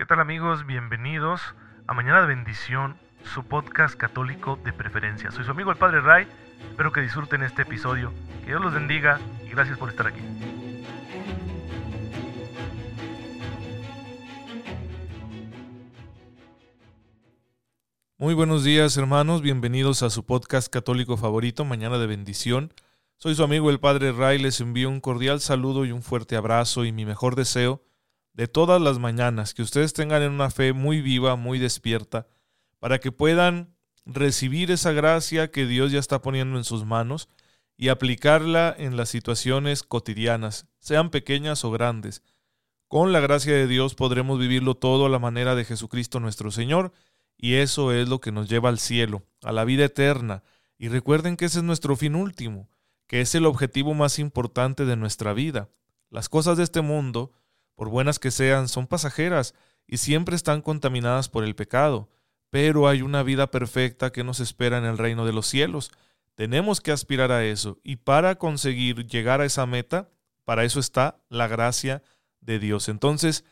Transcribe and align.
¿Qué 0.00 0.06
tal 0.06 0.18
amigos? 0.18 0.64
Bienvenidos 0.64 1.42
a 1.86 1.92
Mañana 1.92 2.22
de 2.22 2.28
Bendición, 2.28 2.96
su 3.22 3.44
podcast 3.44 3.96
católico 3.96 4.58
de 4.64 4.72
preferencia. 4.72 5.30
Soy 5.30 5.44
su 5.44 5.50
amigo 5.50 5.70
el 5.70 5.76
Padre 5.76 6.00
Ray, 6.00 6.26
espero 6.70 6.90
que 6.90 7.02
disfruten 7.02 7.42
este 7.42 7.62
episodio, 7.62 8.10
que 8.40 8.46
Dios 8.46 8.62
los 8.62 8.72
bendiga 8.72 9.20
y 9.44 9.50
gracias 9.50 9.76
por 9.76 9.90
estar 9.90 10.06
aquí. 10.06 10.22
Muy 18.16 18.32
buenos 18.32 18.64
días 18.64 18.96
hermanos, 18.96 19.42
bienvenidos 19.42 20.02
a 20.02 20.08
su 20.08 20.24
podcast 20.24 20.72
católico 20.72 21.18
favorito, 21.18 21.66
Mañana 21.66 21.98
de 21.98 22.06
Bendición. 22.06 22.72
Soy 23.18 23.34
su 23.34 23.44
amigo 23.44 23.68
el 23.68 23.80
Padre 23.80 24.12
Ray, 24.12 24.38
les 24.38 24.62
envío 24.62 24.88
un 24.88 25.00
cordial 25.00 25.40
saludo 25.40 25.84
y 25.84 25.92
un 25.92 26.00
fuerte 26.00 26.36
abrazo 26.36 26.86
y 26.86 26.92
mi 26.92 27.04
mejor 27.04 27.36
deseo 27.36 27.82
de 28.32 28.48
todas 28.48 28.80
las 28.80 28.98
mañanas, 28.98 29.54
que 29.54 29.62
ustedes 29.62 29.92
tengan 29.92 30.22
una 30.22 30.50
fe 30.50 30.72
muy 30.72 31.00
viva, 31.00 31.36
muy 31.36 31.58
despierta, 31.58 32.26
para 32.78 32.98
que 32.98 33.12
puedan 33.12 33.74
recibir 34.06 34.70
esa 34.70 34.92
gracia 34.92 35.50
que 35.50 35.66
Dios 35.66 35.92
ya 35.92 35.98
está 35.98 36.22
poniendo 36.22 36.56
en 36.56 36.64
sus 36.64 36.84
manos 36.84 37.28
y 37.76 37.88
aplicarla 37.88 38.74
en 38.76 38.96
las 38.96 39.08
situaciones 39.08 39.82
cotidianas, 39.82 40.66
sean 40.78 41.10
pequeñas 41.10 41.64
o 41.64 41.70
grandes. 41.70 42.22
Con 42.88 43.12
la 43.12 43.20
gracia 43.20 43.54
de 43.54 43.66
Dios 43.66 43.94
podremos 43.94 44.38
vivirlo 44.38 44.74
todo 44.74 45.06
a 45.06 45.08
la 45.08 45.18
manera 45.18 45.54
de 45.54 45.64
Jesucristo 45.64 46.20
nuestro 46.20 46.50
Señor, 46.50 46.92
y 47.36 47.54
eso 47.54 47.92
es 47.92 48.08
lo 48.08 48.20
que 48.20 48.32
nos 48.32 48.48
lleva 48.48 48.68
al 48.68 48.78
cielo, 48.78 49.22
a 49.42 49.52
la 49.52 49.64
vida 49.64 49.84
eterna. 49.86 50.42
Y 50.76 50.88
recuerden 50.88 51.36
que 51.36 51.46
ese 51.46 51.58
es 51.60 51.64
nuestro 51.64 51.96
fin 51.96 52.14
último, 52.14 52.68
que 53.06 53.20
es 53.20 53.34
el 53.34 53.46
objetivo 53.46 53.94
más 53.94 54.18
importante 54.18 54.84
de 54.84 54.96
nuestra 54.96 55.32
vida. 55.32 55.70
Las 56.10 56.28
cosas 56.28 56.58
de 56.58 56.64
este 56.64 56.82
mundo, 56.82 57.32
por 57.80 57.88
buenas 57.88 58.18
que 58.18 58.30
sean, 58.30 58.68
son 58.68 58.86
pasajeras 58.86 59.54
y 59.86 59.96
siempre 59.96 60.36
están 60.36 60.60
contaminadas 60.60 61.30
por 61.30 61.44
el 61.44 61.54
pecado, 61.56 62.10
pero 62.50 62.86
hay 62.86 63.00
una 63.00 63.22
vida 63.22 63.50
perfecta 63.50 64.12
que 64.12 64.22
nos 64.22 64.38
espera 64.38 64.76
en 64.76 64.84
el 64.84 64.98
reino 64.98 65.24
de 65.24 65.32
los 65.32 65.46
cielos. 65.46 65.90
Tenemos 66.34 66.82
que 66.82 66.92
aspirar 66.92 67.32
a 67.32 67.42
eso 67.42 67.78
y 67.82 67.96
para 67.96 68.34
conseguir 68.34 69.06
llegar 69.06 69.40
a 69.40 69.46
esa 69.46 69.64
meta, 69.64 70.10
para 70.44 70.64
eso 70.64 70.78
está 70.78 71.22
la 71.30 71.48
gracia 71.48 72.02
de 72.42 72.58
Dios. 72.58 72.90
Entonces 72.90 73.46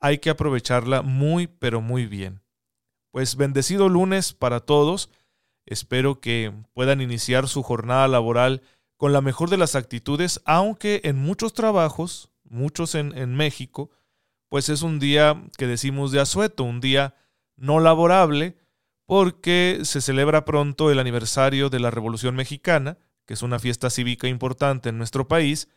hay 0.00 0.16
que 0.16 0.30
aprovecharla 0.30 1.02
muy, 1.02 1.46
pero 1.46 1.82
muy 1.82 2.06
bien. 2.06 2.40
Pues 3.10 3.36
bendecido 3.36 3.90
lunes 3.90 4.32
para 4.32 4.60
todos. 4.60 5.10
Espero 5.66 6.22
que 6.22 6.54
puedan 6.72 7.02
iniciar 7.02 7.48
su 7.48 7.62
jornada 7.62 8.08
laboral 8.08 8.62
con 8.96 9.12
la 9.12 9.20
mejor 9.20 9.50
de 9.50 9.58
las 9.58 9.74
actitudes, 9.74 10.40
aunque 10.46 11.02
en 11.04 11.16
muchos 11.16 11.52
trabajos, 11.52 12.30
muchos 12.54 12.94
en, 12.94 13.34
México, 13.34 13.90
pues 14.48 14.68
es 14.68 14.82
un 14.82 14.98
día 14.98 15.44
que 15.58 15.66
decimos 15.66 16.12
de 16.12 16.20
asueto, 16.20 16.64
un 16.64 16.80
día 16.80 17.14
no 17.56 17.80
laborable, 17.80 18.56
porque 19.06 19.80
se 19.82 20.00
celebra 20.00 20.44
pronto 20.44 20.90
el 20.90 20.98
aniversario 20.98 21.68
de 21.68 21.80
la 21.80 21.90
Revolución 21.90 22.36
Mexicana, 22.36 22.98
que 23.26 23.34
es 23.34 23.42
una 23.42 23.58
fiesta 23.58 23.90
cívica 23.90 24.28
importante 24.28 24.88
en 24.88 24.98
nuestro 24.98 25.28
país, 25.28 25.68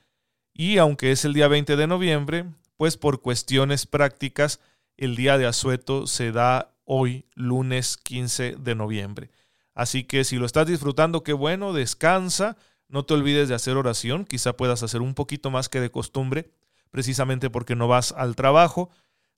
y 0.54 0.78
aunque 0.78 1.12
es 1.12 1.26
el 1.26 1.34
día 1.34 1.48
20 1.48 1.76
de 1.76 1.88
noviembre, 1.88 2.46
pues 2.78 2.98
por 2.98 3.22
cuestiones 3.22 3.86
prácticas, 3.86 4.60
el 4.96 5.16
día 5.16 5.38
de 5.38 5.46
asueto 5.46 6.08
se 6.08 6.32
da 6.32 6.74
hoy, 6.86 7.26
lunes 7.36 7.98
15 7.98 8.56
de 8.58 8.76
noviembre. 8.76 9.30
Así 9.74 10.04
que 10.04 10.24
si 10.24 10.38
lo 10.38 10.46
estás 10.46 10.66
disfrutando, 10.66 11.24
qué 11.24 11.34
bueno, 11.34 11.74
descansa, 11.74 12.58
no 12.88 13.06
te 13.06 13.14
olvides 13.14 13.50
de 13.50 13.56
hacer 13.56 13.78
oración, 13.78 14.26
quizá 14.26 14.54
puedas 14.54 14.82
hacer 14.82 15.02
un 15.02 15.14
poquito 15.14 15.52
más 15.52 15.70
que 15.70 15.82
de 15.82 15.92
costumbre, 15.92 16.50
precisamente 16.90 17.50
porque 17.50 17.76
no 17.76 17.88
vas 17.88 18.12
al 18.12 18.36
trabajo. 18.36 18.90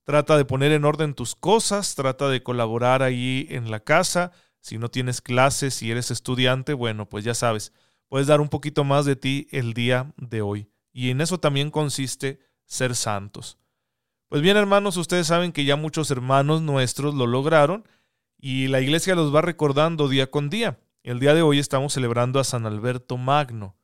Trata 0.04 0.36
de 0.36 0.44
poner 0.44 0.72
en 0.72 0.84
orden 0.84 1.14
tus 1.14 1.34
cosas, 1.34 1.94
trata 1.94 2.28
de 2.28 2.42
colaborar 2.42 3.02
ahí 3.02 3.46
en 3.50 3.70
la 3.70 3.80
casa. 3.80 4.32
Si 4.60 4.78
no 4.78 4.90
tienes 4.90 5.20
clases, 5.20 5.74
si 5.74 5.90
eres 5.90 6.10
estudiante, 6.10 6.74
bueno, 6.74 7.08
pues 7.08 7.24
ya 7.24 7.34
sabes, 7.34 7.72
puedes 8.08 8.26
dar 8.26 8.40
un 8.40 8.48
poquito 8.48 8.84
más 8.84 9.04
de 9.04 9.16
ti 9.16 9.46
el 9.50 9.72
día 9.72 10.12
de 10.16 10.42
hoy. 10.42 10.68
Y 10.92 11.10
en 11.10 11.20
eso 11.20 11.38
también 11.38 11.70
consiste 11.70 12.40
ser 12.64 12.94
santos. 12.94 13.58
Pues 14.28 14.42
bien, 14.42 14.56
hermanos, 14.56 14.96
ustedes 14.96 15.26
saben 15.26 15.52
que 15.52 15.64
ya 15.64 15.76
muchos 15.76 16.10
hermanos 16.10 16.62
nuestros 16.62 17.14
lo 17.14 17.26
lograron 17.26 17.84
y 18.38 18.68
la 18.68 18.80
iglesia 18.80 19.14
los 19.14 19.34
va 19.34 19.42
recordando 19.42 20.08
día 20.08 20.30
con 20.30 20.50
día. 20.50 20.78
El 21.02 21.18
día 21.18 21.34
de 21.34 21.42
hoy 21.42 21.58
estamos 21.58 21.94
celebrando 21.94 22.38
a 22.38 22.44
San 22.44 22.66
Alberto 22.66 23.16
Magno. 23.16 23.76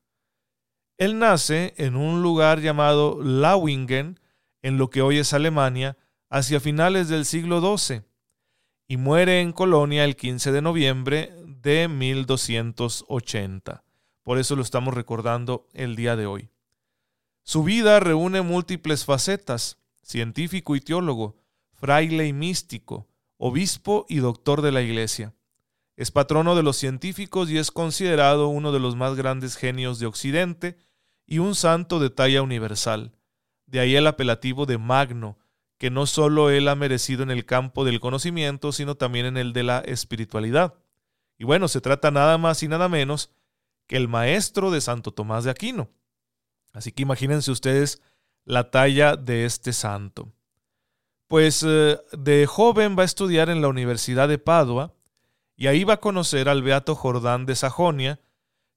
Él 0.98 1.18
nace 1.18 1.74
en 1.76 1.96
un 1.96 2.22
lugar 2.22 2.60
llamado 2.60 3.22
Lawingen, 3.22 4.18
en 4.62 4.78
lo 4.78 4.88
que 4.88 5.02
hoy 5.02 5.18
es 5.18 5.34
Alemania, 5.34 5.98
hacia 6.30 6.58
finales 6.58 7.08
del 7.08 7.26
siglo 7.26 7.60
XII, 7.60 8.02
y 8.88 8.96
muere 8.96 9.40
en 9.40 9.52
Colonia 9.52 10.04
el 10.04 10.16
15 10.16 10.52
de 10.52 10.62
noviembre 10.62 11.34
de 11.44 11.88
1280. 11.88 13.84
Por 14.22 14.38
eso 14.38 14.56
lo 14.56 14.62
estamos 14.62 14.94
recordando 14.94 15.68
el 15.74 15.96
día 15.96 16.16
de 16.16 16.26
hoy. 16.26 16.48
Su 17.42 17.62
vida 17.62 18.00
reúne 18.00 18.40
múltiples 18.42 19.04
facetas 19.04 19.78
científico 20.02 20.76
y 20.76 20.80
teólogo, 20.80 21.36
fraile 21.72 22.26
y 22.26 22.32
místico, 22.32 23.08
obispo 23.36 24.06
y 24.08 24.18
doctor 24.18 24.62
de 24.62 24.72
la 24.72 24.80
Iglesia. 24.80 25.34
Es 25.96 26.10
patrono 26.10 26.54
de 26.54 26.62
los 26.62 26.76
científicos 26.76 27.50
y 27.50 27.58
es 27.58 27.70
considerado 27.70 28.48
uno 28.48 28.70
de 28.70 28.80
los 28.80 28.96
más 28.96 29.16
grandes 29.16 29.56
genios 29.56 29.98
de 29.98 30.06
Occidente 30.06 30.76
y 31.26 31.38
un 31.38 31.54
santo 31.54 31.98
de 31.98 32.10
talla 32.10 32.42
universal. 32.42 33.12
De 33.66 33.80
ahí 33.80 33.96
el 33.96 34.06
apelativo 34.06 34.64
de 34.64 34.78
Magno, 34.78 35.38
que 35.78 35.90
no 35.90 36.06
solo 36.06 36.50
él 36.50 36.68
ha 36.68 36.74
merecido 36.74 37.22
en 37.22 37.30
el 37.30 37.44
campo 37.44 37.84
del 37.84 38.00
conocimiento, 38.00 38.72
sino 38.72 38.94
también 38.94 39.26
en 39.26 39.36
el 39.36 39.52
de 39.52 39.64
la 39.64 39.80
espiritualidad. 39.80 40.74
Y 41.38 41.44
bueno, 41.44 41.68
se 41.68 41.80
trata 41.80 42.10
nada 42.10 42.38
más 42.38 42.62
y 42.62 42.68
nada 42.68 42.88
menos 42.88 43.30
que 43.86 43.96
el 43.96 44.08
maestro 44.08 44.70
de 44.70 44.80
Santo 44.80 45.12
Tomás 45.12 45.44
de 45.44 45.50
Aquino. 45.50 45.90
Así 46.72 46.92
que 46.92 47.02
imagínense 47.02 47.50
ustedes 47.50 48.00
la 48.44 48.70
talla 48.70 49.16
de 49.16 49.44
este 49.44 49.72
santo. 49.72 50.32
Pues 51.28 51.64
eh, 51.66 51.98
de 52.12 52.46
joven 52.46 52.96
va 52.96 53.02
a 53.02 53.06
estudiar 53.06 53.50
en 53.50 53.60
la 53.60 53.68
Universidad 53.68 54.28
de 54.28 54.38
Padua 54.38 54.94
y 55.56 55.66
ahí 55.66 55.84
va 55.84 55.94
a 55.94 56.00
conocer 56.00 56.48
al 56.48 56.62
Beato 56.62 56.94
Jordán 56.94 57.46
de 57.46 57.56
Sajonia, 57.56 58.20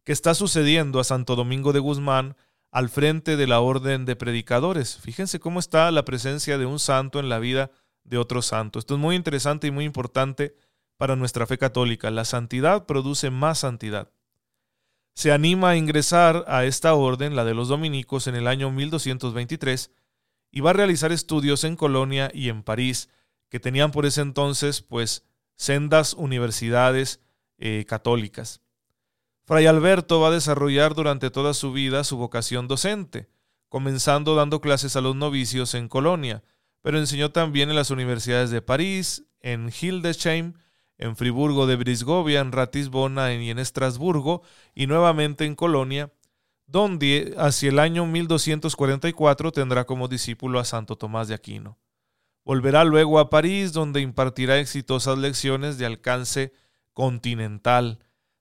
que 0.09 0.14
está 0.14 0.34
sucediendo 0.34 1.00
a 1.00 1.03
Santo 1.03 1.36
Domingo 1.36 1.72
de 1.72 1.78
Guzmán 1.78 2.36
al 2.72 2.90
frente 2.90 3.38
de 3.38 3.46
la 3.46 3.59
Orden 3.59 4.06
de 4.06 4.16
Predicadores. 4.16 4.97
Fíjense 4.97 5.40
cómo 5.40 5.59
está 5.59 5.92
la 5.92 6.03
presencia 6.03 6.58
de 6.58 6.66
un 6.66 6.80
santo 6.80 7.20
en 7.20 7.30
la 7.30 7.38
vida 7.38 7.70
de 8.06 8.18
otro 8.18 8.42
santo. 8.42 8.80
Esto 8.80 8.96
es 8.96 9.00
muy 9.00 9.16
interesante 9.16 9.68
y 9.68 9.72
muy 9.72 9.86
importante 9.86 10.56
para 10.98 11.16
nuestra 11.16 11.46
fe 11.46 11.59
católica. 11.59 12.09
La 12.09 12.25
santidad 12.25 12.88
produce 12.88 13.30
más 13.30 13.59
santidad 13.59 14.09
se 15.14 15.31
anima 15.31 15.69
a 15.69 15.75
ingresar 15.78 16.44
a 16.48 16.66
esta 16.66 16.96
orden, 16.96 17.36
la 17.36 17.46
de 17.46 17.53
los 17.53 17.68
dominicos, 17.68 18.25
en 18.25 18.34
el 18.34 18.48
año 18.48 18.72
1223 18.72 19.92
y 20.50 20.62
va 20.62 20.72
a 20.72 20.74
realizar 20.74 21.12
estudios 21.12 21.64
en 21.66 21.75
Colonia 21.75 22.31
y 22.34 22.50
en 22.50 22.64
París, 22.64 23.09
que 23.48 23.59
tenían 23.59 23.92
por 23.92 24.08
ese 24.08 24.22
entonces 24.22 24.81
pues 24.81 25.24
sendas 25.56 26.16
universidades 26.16 27.19
eh, 27.59 27.86
católicas. 27.88 28.64
Fray 29.50 29.66
Alberto 29.66 30.20
va 30.20 30.28
a 30.28 30.32
desarrollar 30.32 30.94
durante 30.94 31.32
toda 31.32 31.56
su 31.56 31.72
vida 31.72 32.04
su 32.04 32.18
vocación 32.18 32.68
docente, 32.68 33.30
comenzando 33.68 34.36
dando 34.36 34.62
clases 34.62 34.96
a 34.96 35.02
los 35.02 35.16
novicios 35.16 35.74
en 35.74 35.88
Colonia, 35.88 36.44
pero 36.84 37.00
enseñó 37.00 37.32
también 37.32 37.72
en 37.72 37.76
las 37.76 37.90
universidades 37.90 38.52
de 38.52 38.62
París, 38.62 39.26
en 39.40 39.72
Hildesheim, 39.72 40.54
en 41.00 41.16
Friburgo 41.16 41.66
de 41.66 41.78
Brisgovia, 41.78 42.42
en 42.42 42.52
Ratisbona 42.52 43.34
y 43.34 43.50
en 43.50 43.58
Estrasburgo, 43.58 44.44
y 44.76 44.86
nuevamente 44.86 45.46
en 45.46 45.56
Colonia, 45.56 46.14
donde 46.68 47.34
hacia 47.40 47.70
el 47.70 47.80
año 47.80 48.06
1244 48.06 49.52
tendrá 49.52 49.86
como 49.86 50.08
discípulo 50.08 50.60
a 50.60 50.64
Santo 50.64 50.96
Tomás 50.96 51.28
de 51.28 51.34
Aquino. 51.34 51.80
Volverá 52.46 52.84
luego 52.84 53.18
a 53.18 53.31
París, 53.31 53.74
donde 53.74 54.00
impartirá 54.01 54.60
exitosas 54.60 55.18
lecciones 55.18 55.80
de 55.80 55.88
alcance 55.88 56.54
continental. 56.94 57.98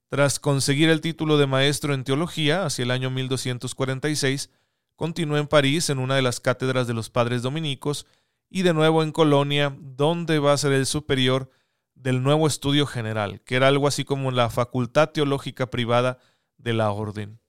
Tras 0.08 0.40
conseguir 0.40 0.88
el 0.88 1.00
título 1.02 1.36
de 1.36 1.46
maestro 1.46 1.92
en 1.92 2.04
teología 2.04 2.64
hacia 2.64 2.84
el 2.84 2.90
año 2.90 3.10
1246, 3.10 4.50
continuó 4.96 5.36
en 5.36 5.46
París 5.46 5.90
en 5.90 5.98
una 5.98 6.16
de 6.16 6.22
las 6.22 6.40
cátedras 6.40 6.86
de 6.86 6.94
los 6.94 7.10
padres 7.10 7.42
dominicos 7.42 8.06
y 8.48 8.62
de 8.62 8.72
nuevo 8.72 9.02
en 9.02 9.12
Colonia, 9.12 9.76
donde 9.78 10.38
va 10.38 10.54
a 10.54 10.58
ser 10.58 10.72
el 10.72 10.86
superior 10.86 11.50
del 11.94 12.22
nuevo 12.22 12.46
estudio 12.46 12.86
general, 12.86 13.42
que 13.42 13.56
era 13.56 13.68
algo 13.68 13.86
así 13.86 14.04
como 14.04 14.30
la 14.30 14.48
facultad 14.48 15.10
teológica 15.10 15.68
privada 15.70 16.18
de 16.56 16.72
la 16.72 16.90
orden. 16.90 17.40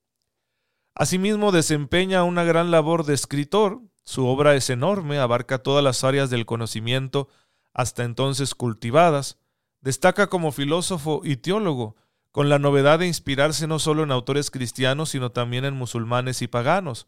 Asimismo, 0.96 1.54
desempeña 1.54 2.24
una 2.24 2.44
gran 2.44 2.72
labor 2.72 3.06
de 3.06 3.14
escritor. 3.14 3.82
Su 4.04 4.28
obra 4.28 4.56
es 4.56 4.70
enorme, 4.70 5.20
abarca 5.20 5.60
todas 5.60 5.84
las 5.84 6.04
áreas 6.04 6.30
del 6.30 6.46
conocimiento 6.46 7.30
hasta 7.74 8.04
entonces 8.04 8.54
cultivadas. 8.54 9.38
Destaca 9.80 10.28
como 10.28 10.52
filósofo 10.52 11.22
y 11.24 11.38
teólogo, 11.38 11.96
con 12.32 12.50
la 12.50 12.60
novedad 12.60 13.00
de 13.00 13.08
inspirarse 13.08 13.68
no 13.68 13.80
solo 13.80 14.04
en 14.04 14.12
autores 14.12 14.52
cristianos, 14.52 15.10
sino 15.10 15.32
también 15.32 15.66
en 15.66 15.74
musulmanes 15.74 16.42
y 16.42 16.48
paganos. 16.48 17.08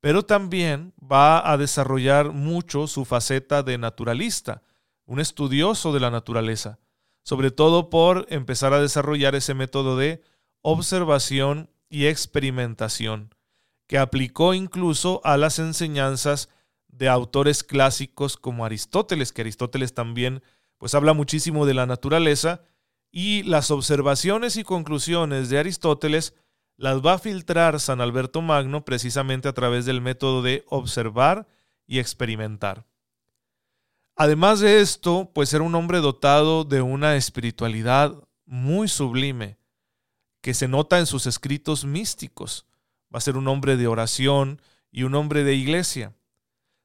pero 0.00 0.24
también 0.24 0.92
va 1.00 1.50
a 1.50 1.56
desarrollar 1.56 2.30
mucho 2.30 2.86
su 2.86 3.04
faceta 3.04 3.62
de 3.62 3.76
naturalista, 3.78 4.62
un 5.04 5.20
estudioso 5.20 5.92
de 5.92 6.00
la 6.00 6.10
naturaleza, 6.10 6.78
sobre 7.22 7.50
todo 7.50 7.90
por 7.90 8.26
empezar 8.28 8.72
a 8.72 8.80
desarrollar 8.80 9.34
ese 9.34 9.54
método 9.54 9.96
de 9.96 10.22
observación 10.60 11.70
y 11.88 12.06
experimentación, 12.06 13.34
que 13.88 13.98
aplicó 13.98 14.54
incluso 14.54 15.20
a 15.24 15.36
las 15.36 15.58
enseñanzas 15.58 16.50
de 16.88 17.08
autores 17.08 17.64
clásicos 17.64 18.36
como 18.36 18.64
Aristóteles, 18.64 19.32
que 19.32 19.42
Aristóteles 19.42 19.94
también 19.94 20.42
pues 20.78 20.94
habla 20.94 21.14
muchísimo 21.14 21.66
de 21.66 21.74
la 21.74 21.86
naturaleza 21.86 22.62
y 23.18 23.44
las 23.44 23.70
observaciones 23.70 24.58
y 24.58 24.62
conclusiones 24.62 25.48
de 25.48 25.58
Aristóteles 25.58 26.34
las 26.76 27.00
va 27.00 27.14
a 27.14 27.18
filtrar 27.18 27.80
San 27.80 28.02
Alberto 28.02 28.42
Magno 28.42 28.84
precisamente 28.84 29.48
a 29.48 29.54
través 29.54 29.86
del 29.86 30.02
método 30.02 30.42
de 30.42 30.66
observar 30.68 31.48
y 31.86 31.98
experimentar. 31.98 32.84
Además 34.16 34.60
de 34.60 34.82
esto, 34.82 35.30
pues 35.34 35.54
era 35.54 35.64
un 35.64 35.74
hombre 35.74 36.00
dotado 36.00 36.64
de 36.64 36.82
una 36.82 37.16
espiritualidad 37.16 38.22
muy 38.44 38.86
sublime, 38.86 39.56
que 40.42 40.52
se 40.52 40.68
nota 40.68 40.98
en 40.98 41.06
sus 41.06 41.24
escritos 41.24 41.86
místicos. 41.86 42.66
Va 43.04 43.16
a 43.16 43.22
ser 43.22 43.38
un 43.38 43.48
hombre 43.48 43.78
de 43.78 43.86
oración 43.86 44.60
y 44.90 45.04
un 45.04 45.14
hombre 45.14 45.42
de 45.42 45.54
iglesia. 45.54 46.12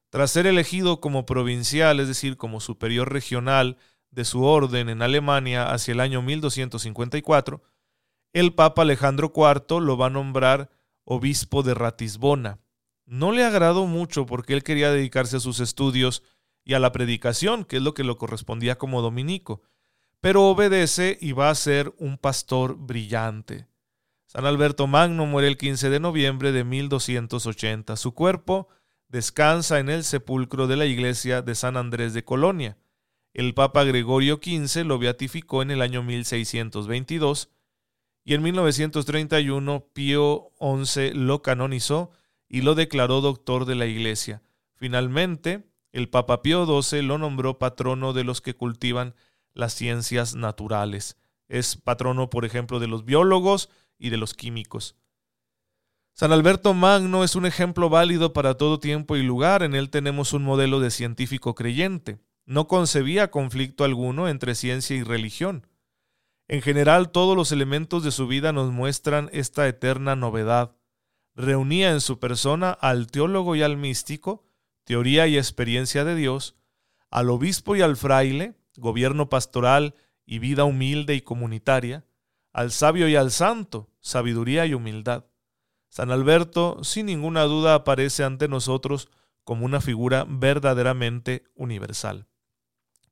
Tras 0.08 0.30
ser 0.30 0.46
elegido 0.46 0.98
como 1.02 1.26
provincial, 1.26 2.00
es 2.00 2.08
decir, 2.08 2.38
como 2.38 2.60
superior 2.60 3.12
regional 3.12 3.76
de 4.12 4.24
su 4.24 4.44
orden 4.44 4.88
en 4.88 5.02
Alemania 5.02 5.72
hacia 5.72 5.92
el 5.92 6.00
año 6.00 6.22
1254, 6.22 7.62
el 8.32 8.54
Papa 8.54 8.82
Alejandro 8.82 9.32
IV 9.34 9.80
lo 9.80 9.96
va 9.96 10.06
a 10.06 10.10
nombrar 10.10 10.70
obispo 11.04 11.62
de 11.62 11.74
Ratisbona. 11.74 12.60
No 13.04 13.32
le 13.32 13.44
agradó 13.44 13.86
mucho 13.86 14.24
porque 14.26 14.54
él 14.54 14.62
quería 14.62 14.92
dedicarse 14.92 15.38
a 15.38 15.40
sus 15.40 15.60
estudios 15.60 16.22
y 16.64 16.74
a 16.74 16.78
la 16.78 16.92
predicación, 16.92 17.64
que 17.64 17.78
es 17.78 17.82
lo 17.82 17.94
que 17.94 18.04
lo 18.04 18.16
correspondía 18.16 18.78
como 18.78 19.02
dominico, 19.02 19.62
pero 20.20 20.44
obedece 20.44 21.18
y 21.20 21.32
va 21.32 21.50
a 21.50 21.54
ser 21.54 21.92
un 21.98 22.16
pastor 22.16 22.76
brillante. 22.76 23.66
San 24.26 24.46
Alberto 24.46 24.86
Magno 24.86 25.26
muere 25.26 25.48
el 25.48 25.58
15 25.58 25.90
de 25.90 26.00
noviembre 26.00 26.52
de 26.52 26.64
1280. 26.64 27.96
Su 27.96 28.14
cuerpo 28.14 28.68
descansa 29.08 29.78
en 29.78 29.90
el 29.90 30.04
sepulcro 30.04 30.66
de 30.66 30.76
la 30.76 30.86
iglesia 30.86 31.42
de 31.42 31.54
San 31.54 31.76
Andrés 31.76 32.14
de 32.14 32.24
Colonia. 32.24 32.78
El 33.32 33.54
Papa 33.54 33.84
Gregorio 33.84 34.40
XV 34.42 34.84
lo 34.84 34.98
beatificó 34.98 35.62
en 35.62 35.70
el 35.70 35.80
año 35.80 36.02
1622 36.02 37.48
y 38.24 38.34
en 38.34 38.42
1931 38.42 39.86
Pío 39.92 40.50
XI 40.60 41.12
lo 41.14 41.42
canonizó 41.42 42.10
y 42.48 42.60
lo 42.60 42.74
declaró 42.74 43.20
doctor 43.20 43.64
de 43.64 43.74
la 43.74 43.86
iglesia. 43.86 44.42
Finalmente, 44.74 45.66
el 45.92 46.08
Papa 46.08 46.42
Pío 46.42 46.82
XII 46.82 47.02
lo 47.02 47.18
nombró 47.18 47.58
patrono 47.58 48.12
de 48.12 48.24
los 48.24 48.40
que 48.40 48.54
cultivan 48.54 49.14
las 49.54 49.72
ciencias 49.74 50.34
naturales. 50.34 51.16
Es 51.48 51.76
patrono, 51.76 52.30
por 52.30 52.44
ejemplo, 52.44 52.80
de 52.80 52.86
los 52.86 53.04
biólogos 53.04 53.70
y 53.98 54.10
de 54.10 54.16
los 54.18 54.34
químicos. 54.34 54.96
San 56.14 56.32
Alberto 56.32 56.74
Magno 56.74 57.24
es 57.24 57.36
un 57.36 57.46
ejemplo 57.46 57.88
válido 57.88 58.34
para 58.34 58.54
todo 58.58 58.78
tiempo 58.78 59.16
y 59.16 59.22
lugar. 59.22 59.62
En 59.62 59.74
él 59.74 59.88
tenemos 59.88 60.34
un 60.34 60.42
modelo 60.42 60.80
de 60.80 60.90
científico 60.90 61.54
creyente. 61.54 62.18
No 62.44 62.66
concebía 62.66 63.30
conflicto 63.30 63.84
alguno 63.84 64.28
entre 64.28 64.54
ciencia 64.54 64.96
y 64.96 65.02
religión. 65.02 65.66
En 66.48 66.60
general, 66.60 67.10
todos 67.10 67.36
los 67.36 67.52
elementos 67.52 68.02
de 68.02 68.10
su 68.10 68.26
vida 68.26 68.52
nos 68.52 68.72
muestran 68.72 69.30
esta 69.32 69.66
eterna 69.68 70.16
novedad. 70.16 70.76
Reunía 71.34 71.92
en 71.92 72.00
su 72.00 72.18
persona 72.18 72.72
al 72.72 73.06
teólogo 73.06 73.56
y 73.56 73.62
al 73.62 73.76
místico, 73.76 74.44
teoría 74.84 75.26
y 75.26 75.38
experiencia 75.38 76.04
de 76.04 76.14
Dios, 76.14 76.56
al 77.10 77.30
obispo 77.30 77.76
y 77.76 77.82
al 77.82 77.96
fraile, 77.96 78.54
gobierno 78.76 79.28
pastoral 79.28 79.94
y 80.26 80.40
vida 80.40 80.64
humilde 80.64 81.14
y 81.14 81.20
comunitaria, 81.20 82.04
al 82.52 82.70
sabio 82.70 83.08
y 83.08 83.16
al 83.16 83.30
santo, 83.30 83.88
sabiduría 84.00 84.66
y 84.66 84.74
humildad. 84.74 85.24
San 85.88 86.10
Alberto, 86.10 86.82
sin 86.84 87.06
ninguna 87.06 87.42
duda, 87.44 87.74
aparece 87.74 88.24
ante 88.24 88.48
nosotros 88.48 89.08
como 89.44 89.64
una 89.64 89.80
figura 89.80 90.26
verdaderamente 90.28 91.44
universal. 91.54 92.26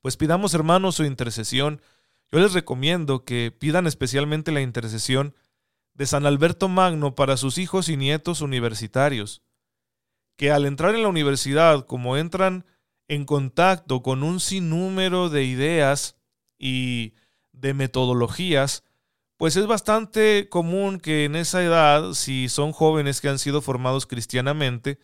Pues 0.01 0.17
pidamos, 0.17 0.55
hermanos, 0.55 0.97
su 0.97 1.05
intercesión. 1.05 1.83
Yo 2.33 2.39
les 2.39 2.55
recomiendo 2.55 3.25
que 3.25 3.51
pidan 3.51 3.87
especialmente 3.87 4.53
la 4.53 4.63
intercesión 4.63 5.35
de 5.95 6.07
San 6.07 6.25
Alberto 6.25 6.69
Magno 6.69 7.15
para 7.15 7.37
sus 7.37 7.59
hijos 7.59 7.89
y 7.89 7.97
nietos 7.97 8.41
universitarios, 8.41 9.43
que 10.37 10.51
al 10.51 10.65
entrar 10.65 10.95
en 10.95 11.03
la 11.03 11.09
universidad, 11.09 11.85
como 11.85 12.17
entran 12.17 12.65
en 13.09 13.27
contacto 13.27 14.03
con 14.03 14.23
un 14.23 14.41
sinnúmero 14.41 15.29
de 15.29 15.45
ideas 15.45 16.17
y 16.59 17.15
de 17.53 17.75
metodologías, 17.75 18.85
pues 19.37 19.57
es 19.57 19.67
bastante 19.67 20.49
común 20.49 20.99
que 20.99 21.25
en 21.25 21.37
esa 21.37 21.63
edad, 21.63 22.13
si 22.15 22.49
son 22.49 22.73
jóvenes 22.73 23.21
que 23.21 23.29
han 23.29 23.39
sido 23.39 23.61
formados 23.61 24.07
cristianamente, 24.07 24.99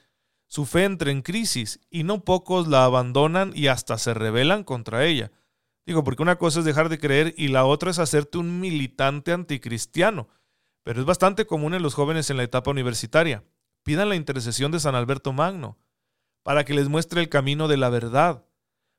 su 0.47 0.65
fe 0.67 0.85
entre 0.85 1.11
en 1.11 1.23
crisis 1.23 1.81
y 1.91 2.05
no 2.05 2.25
pocos 2.25 2.69
la 2.69 2.85
abandonan 2.85 3.53
y 3.55 3.67
hasta 3.67 3.99
se 3.99 4.15
rebelan 4.15 4.65
contra 4.65 5.05
ella. 5.05 5.33
Digo, 5.85 6.03
porque 6.03 6.23
una 6.23 6.37
cosa 6.37 6.61
es 6.61 6.65
dejar 6.65 6.89
de 6.89 6.99
creer 6.99 7.35
y 7.37 7.49
la 7.49 7.65
otra 7.65 7.91
es 7.91 7.99
hacerte 7.99 8.39
un 8.39 8.61
militante 8.61 9.33
anticristiano. 9.33 10.29
Pero 10.83 11.01
es 11.01 11.07
bastante 11.07 11.47
común 11.47 11.75
en 11.75 11.83
los 11.83 11.95
jóvenes 11.95 12.31
en 12.31 12.37
la 12.37 12.43
etapa 12.43 12.71
universitaria. 12.71 13.45
Pidan 13.83 14.09
la 14.09 14.17
intercesión 14.17 14.73
de 14.73 14.81
San 14.81 14.95
Alberto 14.95 15.33
Magno 15.33 15.79
para 16.43 16.65
que 16.65 16.75
les 16.75 16.89
muestre 16.89 17.21
el 17.21 17.29
camino 17.29 17.67
de 17.67 17.77
la 17.77 17.89
verdad, 17.89 18.45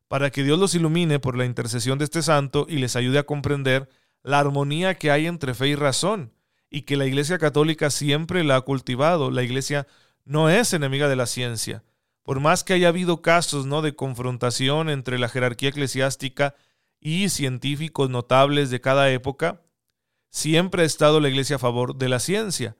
para 0.09 0.31
que 0.31 0.43
Dios 0.43 0.59
los 0.59 0.75
ilumine 0.75 1.19
por 1.19 1.37
la 1.37 1.45
intercesión 1.45 1.97
de 1.97 2.05
este 2.05 2.21
santo 2.21 2.65
y 2.69 2.77
les 2.77 2.97
ayude 2.97 3.19
a 3.19 3.25
comprender 3.25 3.89
la 4.21 4.39
armonía 4.39 4.95
que 4.95 5.11
hay 5.11 5.27
entre 5.27 5.53
fe 5.53 5.69
y 5.69 5.75
razón 5.75 6.33
y 6.69 6.81
que 6.81 6.97
la 6.97 7.05
Iglesia 7.05 7.37
Católica 7.37 7.89
siempre 7.89 8.43
la 8.43 8.57
ha 8.57 8.61
cultivado. 8.61 9.31
La 9.31 9.43
Iglesia 9.43 9.87
no 10.27 10.49
es 10.49 10.73
enemiga 10.73 11.07
de 11.07 11.15
la 11.15 11.25
ciencia. 11.25 11.83
Por 12.21 12.41
más 12.41 12.63
que 12.63 12.73
haya 12.73 12.89
habido 12.89 13.21
casos 13.21 13.65
¿no? 13.65 13.81
de 13.81 13.95
confrontación 13.95 14.89
entre 14.89 15.17
la 15.17 15.29
jerarquía 15.29 15.69
eclesiástica 15.69 16.55
y 16.99 17.29
científicos 17.29 18.09
notables 18.09 18.69
de 18.69 18.81
cada 18.81 19.09
época, 19.09 19.61
siempre 20.29 20.83
ha 20.83 20.85
estado 20.85 21.21
la 21.21 21.29
Iglesia 21.29 21.55
a 21.55 21.59
favor 21.59 21.95
de 21.95 22.09
la 22.09 22.19
ciencia. 22.19 22.75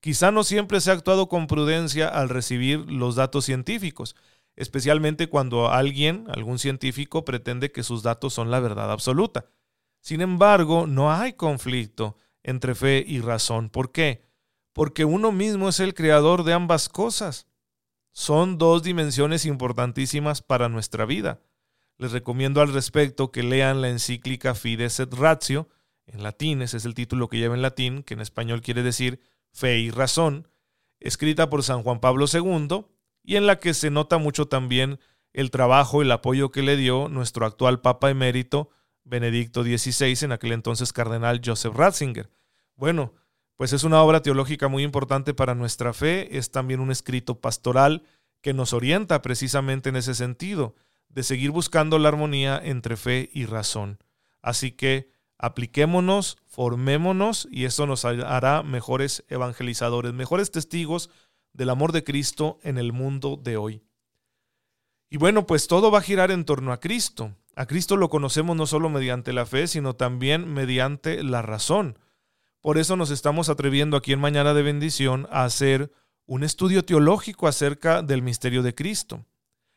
Quizá 0.00 0.30
no 0.30 0.44
siempre 0.44 0.80
se 0.80 0.90
ha 0.90 0.94
actuado 0.94 1.28
con 1.28 1.46
prudencia 1.46 2.08
al 2.08 2.30
recibir 2.30 2.90
los 2.90 3.16
datos 3.16 3.44
científicos, 3.44 4.16
especialmente 4.56 5.28
cuando 5.28 5.70
alguien, 5.70 6.24
algún 6.28 6.58
científico, 6.58 7.24
pretende 7.24 7.70
que 7.70 7.82
sus 7.82 8.02
datos 8.02 8.32
son 8.32 8.50
la 8.50 8.60
verdad 8.60 8.90
absoluta. 8.90 9.46
Sin 10.00 10.22
embargo, 10.22 10.86
no 10.86 11.12
hay 11.12 11.34
conflicto 11.34 12.16
entre 12.42 12.74
fe 12.74 13.04
y 13.06 13.20
razón. 13.20 13.68
¿Por 13.68 13.92
qué? 13.92 14.27
Porque 14.78 15.04
uno 15.04 15.32
mismo 15.32 15.68
es 15.68 15.80
el 15.80 15.92
creador 15.92 16.44
de 16.44 16.52
ambas 16.52 16.88
cosas. 16.88 17.48
Son 18.12 18.58
dos 18.58 18.84
dimensiones 18.84 19.44
importantísimas 19.44 20.40
para 20.40 20.68
nuestra 20.68 21.04
vida. 21.04 21.40
Les 21.96 22.12
recomiendo 22.12 22.60
al 22.60 22.72
respecto 22.72 23.32
que 23.32 23.42
lean 23.42 23.80
la 23.80 23.88
encíclica 23.88 24.54
Fides 24.54 25.00
et 25.00 25.12
Ratio, 25.12 25.68
en 26.06 26.22
latín, 26.22 26.62
ese 26.62 26.76
es 26.76 26.84
el 26.84 26.94
título 26.94 27.28
que 27.28 27.38
lleva 27.38 27.56
en 27.56 27.62
latín, 27.62 28.04
que 28.04 28.14
en 28.14 28.20
español 28.20 28.62
quiere 28.62 28.84
decir 28.84 29.18
fe 29.50 29.80
y 29.80 29.90
razón, 29.90 30.46
escrita 31.00 31.50
por 31.50 31.64
San 31.64 31.82
Juan 31.82 31.98
Pablo 31.98 32.26
II, 32.32 32.86
y 33.24 33.34
en 33.34 33.48
la 33.48 33.58
que 33.58 33.74
se 33.74 33.90
nota 33.90 34.18
mucho 34.18 34.46
también 34.46 35.00
el 35.32 35.50
trabajo 35.50 36.02
y 36.02 36.04
el 36.04 36.12
apoyo 36.12 36.52
que 36.52 36.62
le 36.62 36.76
dio 36.76 37.08
nuestro 37.08 37.46
actual 37.46 37.80
Papa 37.80 38.10
emérito, 38.10 38.70
Benedicto 39.02 39.64
XVI, 39.64 40.26
en 40.26 40.30
aquel 40.30 40.52
entonces 40.52 40.92
cardenal 40.92 41.40
Joseph 41.44 41.74
Ratzinger. 41.74 42.30
Bueno, 42.76 43.14
pues 43.58 43.72
es 43.72 43.82
una 43.82 44.00
obra 44.04 44.22
teológica 44.22 44.68
muy 44.68 44.84
importante 44.84 45.34
para 45.34 45.56
nuestra 45.56 45.92
fe, 45.92 46.38
es 46.38 46.52
también 46.52 46.78
un 46.78 46.92
escrito 46.92 47.40
pastoral 47.40 48.04
que 48.40 48.54
nos 48.54 48.72
orienta 48.72 49.20
precisamente 49.20 49.88
en 49.88 49.96
ese 49.96 50.14
sentido, 50.14 50.76
de 51.08 51.24
seguir 51.24 51.50
buscando 51.50 51.98
la 51.98 52.08
armonía 52.08 52.60
entre 52.62 52.96
fe 52.96 53.28
y 53.34 53.46
razón. 53.46 53.98
Así 54.42 54.70
que 54.70 55.10
apliquémonos, 55.38 56.38
formémonos 56.46 57.48
y 57.50 57.64
eso 57.64 57.84
nos 57.88 58.04
hará 58.04 58.62
mejores 58.62 59.24
evangelizadores, 59.26 60.12
mejores 60.12 60.52
testigos 60.52 61.10
del 61.52 61.70
amor 61.70 61.90
de 61.90 62.04
Cristo 62.04 62.60
en 62.62 62.78
el 62.78 62.92
mundo 62.92 63.40
de 63.42 63.56
hoy. 63.56 63.82
Y 65.10 65.16
bueno, 65.16 65.48
pues 65.48 65.66
todo 65.66 65.90
va 65.90 65.98
a 65.98 66.02
girar 66.02 66.30
en 66.30 66.44
torno 66.44 66.70
a 66.70 66.78
Cristo. 66.78 67.34
A 67.56 67.66
Cristo 67.66 67.96
lo 67.96 68.08
conocemos 68.08 68.56
no 68.56 68.66
solo 68.66 68.88
mediante 68.88 69.32
la 69.32 69.46
fe, 69.46 69.66
sino 69.66 69.96
también 69.96 70.46
mediante 70.46 71.24
la 71.24 71.42
razón. 71.42 71.98
Por 72.60 72.76
eso 72.76 72.96
nos 72.96 73.10
estamos 73.10 73.48
atreviendo 73.48 73.96
aquí 73.96 74.12
en 74.12 74.20
Mañana 74.20 74.52
de 74.52 74.62
Bendición 74.62 75.28
a 75.30 75.44
hacer 75.44 75.92
un 76.26 76.44
estudio 76.44 76.84
teológico 76.84 77.48
acerca 77.48 78.02
del 78.02 78.20
misterio 78.20 78.62
de 78.62 78.74
Cristo. 78.74 79.24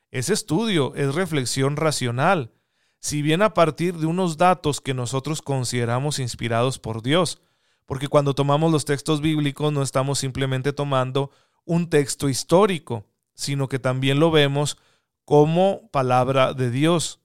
Ese 0.09 0.33
estudio 0.33 0.93
es 0.95 1.15
reflexión 1.15 1.77
racional, 1.77 2.51
si 2.99 3.21
bien 3.21 3.41
a 3.41 3.53
partir 3.53 3.95
de 3.97 4.07
unos 4.07 4.35
datos 4.37 4.81
que 4.81 4.93
nosotros 4.93 5.41
consideramos 5.41 6.19
inspirados 6.19 6.79
por 6.79 7.01
Dios, 7.01 7.41
porque 7.85 8.09
cuando 8.09 8.33
tomamos 8.33 8.71
los 8.71 8.83
textos 8.83 9.21
bíblicos 9.21 9.71
no 9.71 9.83
estamos 9.83 10.19
simplemente 10.19 10.73
tomando 10.73 11.31
un 11.63 11.89
texto 11.89 12.27
histórico, 12.29 13.05
sino 13.33 13.69
que 13.69 13.79
también 13.79 14.19
lo 14.19 14.31
vemos 14.31 14.77
como 15.23 15.89
palabra 15.91 16.53
de 16.53 16.71
Dios. 16.71 17.20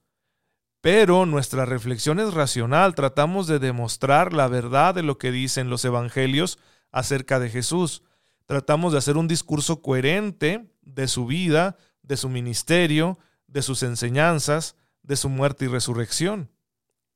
Pero 0.87 1.27
nuestra 1.27 1.65
reflexión 1.65 2.21
es 2.21 2.33
racional, 2.33 2.95
tratamos 2.95 3.49
de 3.49 3.59
demostrar 3.59 4.33
la 4.33 4.47
verdad 4.47 4.95
de 4.95 5.03
lo 5.03 5.19
que 5.19 5.33
dicen 5.33 5.69
los 5.69 5.85
evangelios 5.85 6.61
acerca 6.93 7.41
de 7.41 7.51
Jesús. 7.51 8.05
Tratamos 8.45 8.93
de 8.93 8.99
hacer 8.99 9.17
un 9.17 9.27
discurso 9.27 9.83
coherente 9.83 10.71
de 10.83 11.09
su 11.09 11.27
vida, 11.27 11.77
de 12.05 12.17
su 12.17 12.29
ministerio, 12.29 13.19
de 13.49 13.63
sus 13.63 13.83
enseñanzas, 13.83 14.77
de 15.03 15.17
su 15.17 15.29
muerte 15.29 15.65
y 15.65 15.69
resurrección. 15.69 16.53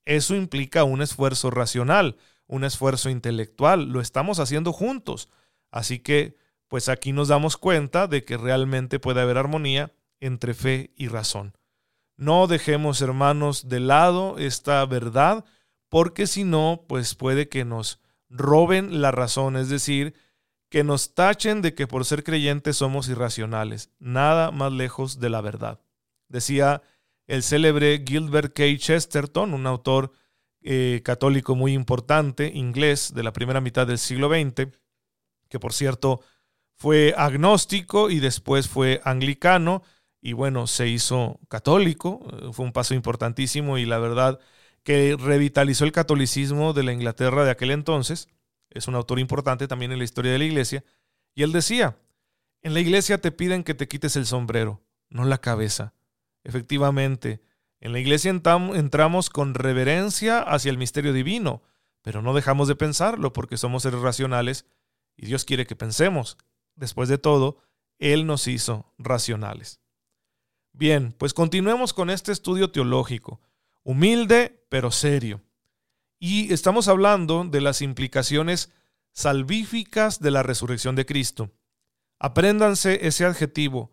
Eso 0.04 0.34
implica 0.34 0.82
un 0.82 1.00
esfuerzo 1.00 1.52
racional, 1.52 2.16
un 2.48 2.64
esfuerzo 2.64 3.08
intelectual, 3.08 3.84
lo 3.92 4.00
estamos 4.00 4.40
haciendo 4.40 4.72
juntos. 4.72 5.28
Así 5.70 6.00
que, 6.00 6.34
pues 6.66 6.88
aquí 6.88 7.12
nos 7.12 7.28
damos 7.28 7.56
cuenta 7.56 8.08
de 8.08 8.24
que 8.24 8.36
realmente 8.36 8.98
puede 8.98 9.20
haber 9.20 9.38
armonía 9.38 9.92
entre 10.18 10.54
fe 10.54 10.92
y 10.96 11.06
razón. 11.06 11.54
No 12.20 12.48
dejemos, 12.48 13.00
hermanos, 13.00 13.70
de 13.70 13.80
lado 13.80 14.36
esta 14.36 14.84
verdad, 14.84 15.46
porque 15.88 16.26
si 16.26 16.44
no, 16.44 16.84
pues 16.86 17.14
puede 17.14 17.48
que 17.48 17.64
nos 17.64 17.98
roben 18.28 19.00
la 19.00 19.10
razón, 19.10 19.56
es 19.56 19.70
decir, 19.70 20.12
que 20.68 20.84
nos 20.84 21.14
tachen 21.14 21.62
de 21.62 21.74
que 21.74 21.86
por 21.86 22.04
ser 22.04 22.22
creyentes 22.22 22.76
somos 22.76 23.08
irracionales, 23.08 23.88
nada 23.98 24.50
más 24.50 24.70
lejos 24.70 25.18
de 25.18 25.30
la 25.30 25.40
verdad. 25.40 25.80
Decía 26.28 26.82
el 27.26 27.42
célebre 27.42 28.04
Gilbert 28.06 28.52
K. 28.52 28.64
Chesterton, 28.76 29.54
un 29.54 29.66
autor 29.66 30.12
eh, 30.60 31.00
católico 31.02 31.54
muy 31.54 31.72
importante, 31.72 32.52
inglés, 32.54 33.14
de 33.14 33.22
la 33.22 33.32
primera 33.32 33.62
mitad 33.62 33.86
del 33.86 33.98
siglo 33.98 34.28
XX, 34.28 34.68
que 35.48 35.58
por 35.58 35.72
cierto 35.72 36.20
fue 36.74 37.14
agnóstico 37.16 38.10
y 38.10 38.20
después 38.20 38.68
fue 38.68 39.00
anglicano, 39.04 39.82
y 40.20 40.34
bueno, 40.34 40.66
se 40.66 40.88
hizo 40.88 41.40
católico, 41.48 42.20
eh, 42.32 42.50
fue 42.52 42.64
un 42.64 42.72
paso 42.72 42.94
importantísimo 42.94 43.78
y 43.78 43.86
la 43.86 43.98
verdad 43.98 44.38
que 44.82 45.16
revitalizó 45.18 45.84
el 45.84 45.92
catolicismo 45.92 46.72
de 46.72 46.82
la 46.82 46.92
Inglaterra 46.92 47.44
de 47.44 47.50
aquel 47.50 47.70
entonces. 47.70 48.28
Es 48.70 48.88
un 48.88 48.94
autor 48.94 49.18
importante 49.18 49.68
también 49.68 49.92
en 49.92 49.98
la 49.98 50.04
historia 50.04 50.32
de 50.32 50.38
la 50.38 50.44
iglesia. 50.44 50.84
Y 51.34 51.42
él 51.42 51.52
decía, 51.52 51.96
en 52.62 52.74
la 52.74 52.80
iglesia 52.80 53.18
te 53.18 53.32
piden 53.32 53.64
que 53.64 53.74
te 53.74 53.88
quites 53.88 54.16
el 54.16 54.26
sombrero, 54.26 54.82
no 55.08 55.24
la 55.24 55.38
cabeza. 55.38 55.94
Efectivamente, 56.44 57.42
en 57.80 57.92
la 57.92 57.98
iglesia 57.98 58.30
entramos 58.30 59.30
con 59.30 59.54
reverencia 59.54 60.40
hacia 60.40 60.70
el 60.70 60.78
misterio 60.78 61.12
divino, 61.12 61.62
pero 62.02 62.22
no 62.22 62.34
dejamos 62.34 62.68
de 62.68 62.76
pensarlo 62.76 63.32
porque 63.32 63.56
somos 63.56 63.82
seres 63.82 64.00
racionales 64.00 64.66
y 65.16 65.26
Dios 65.26 65.44
quiere 65.44 65.66
que 65.66 65.76
pensemos. 65.76 66.38
Después 66.74 67.08
de 67.08 67.18
todo, 67.18 67.58
Él 67.98 68.26
nos 68.26 68.46
hizo 68.48 68.92
racionales. 68.98 69.79
Bien, 70.72 71.14
pues 71.16 71.34
continuemos 71.34 71.92
con 71.92 72.10
este 72.10 72.32
estudio 72.32 72.70
teológico, 72.70 73.40
humilde 73.82 74.64
pero 74.68 74.90
serio. 74.90 75.42
Y 76.18 76.52
estamos 76.52 76.88
hablando 76.88 77.44
de 77.44 77.60
las 77.60 77.82
implicaciones 77.82 78.72
salvíficas 79.12 80.20
de 80.20 80.30
la 80.30 80.42
resurrección 80.42 80.94
de 80.96 81.06
Cristo. 81.06 81.50
Apréndanse 82.18 83.06
ese 83.06 83.24
adjetivo. 83.24 83.90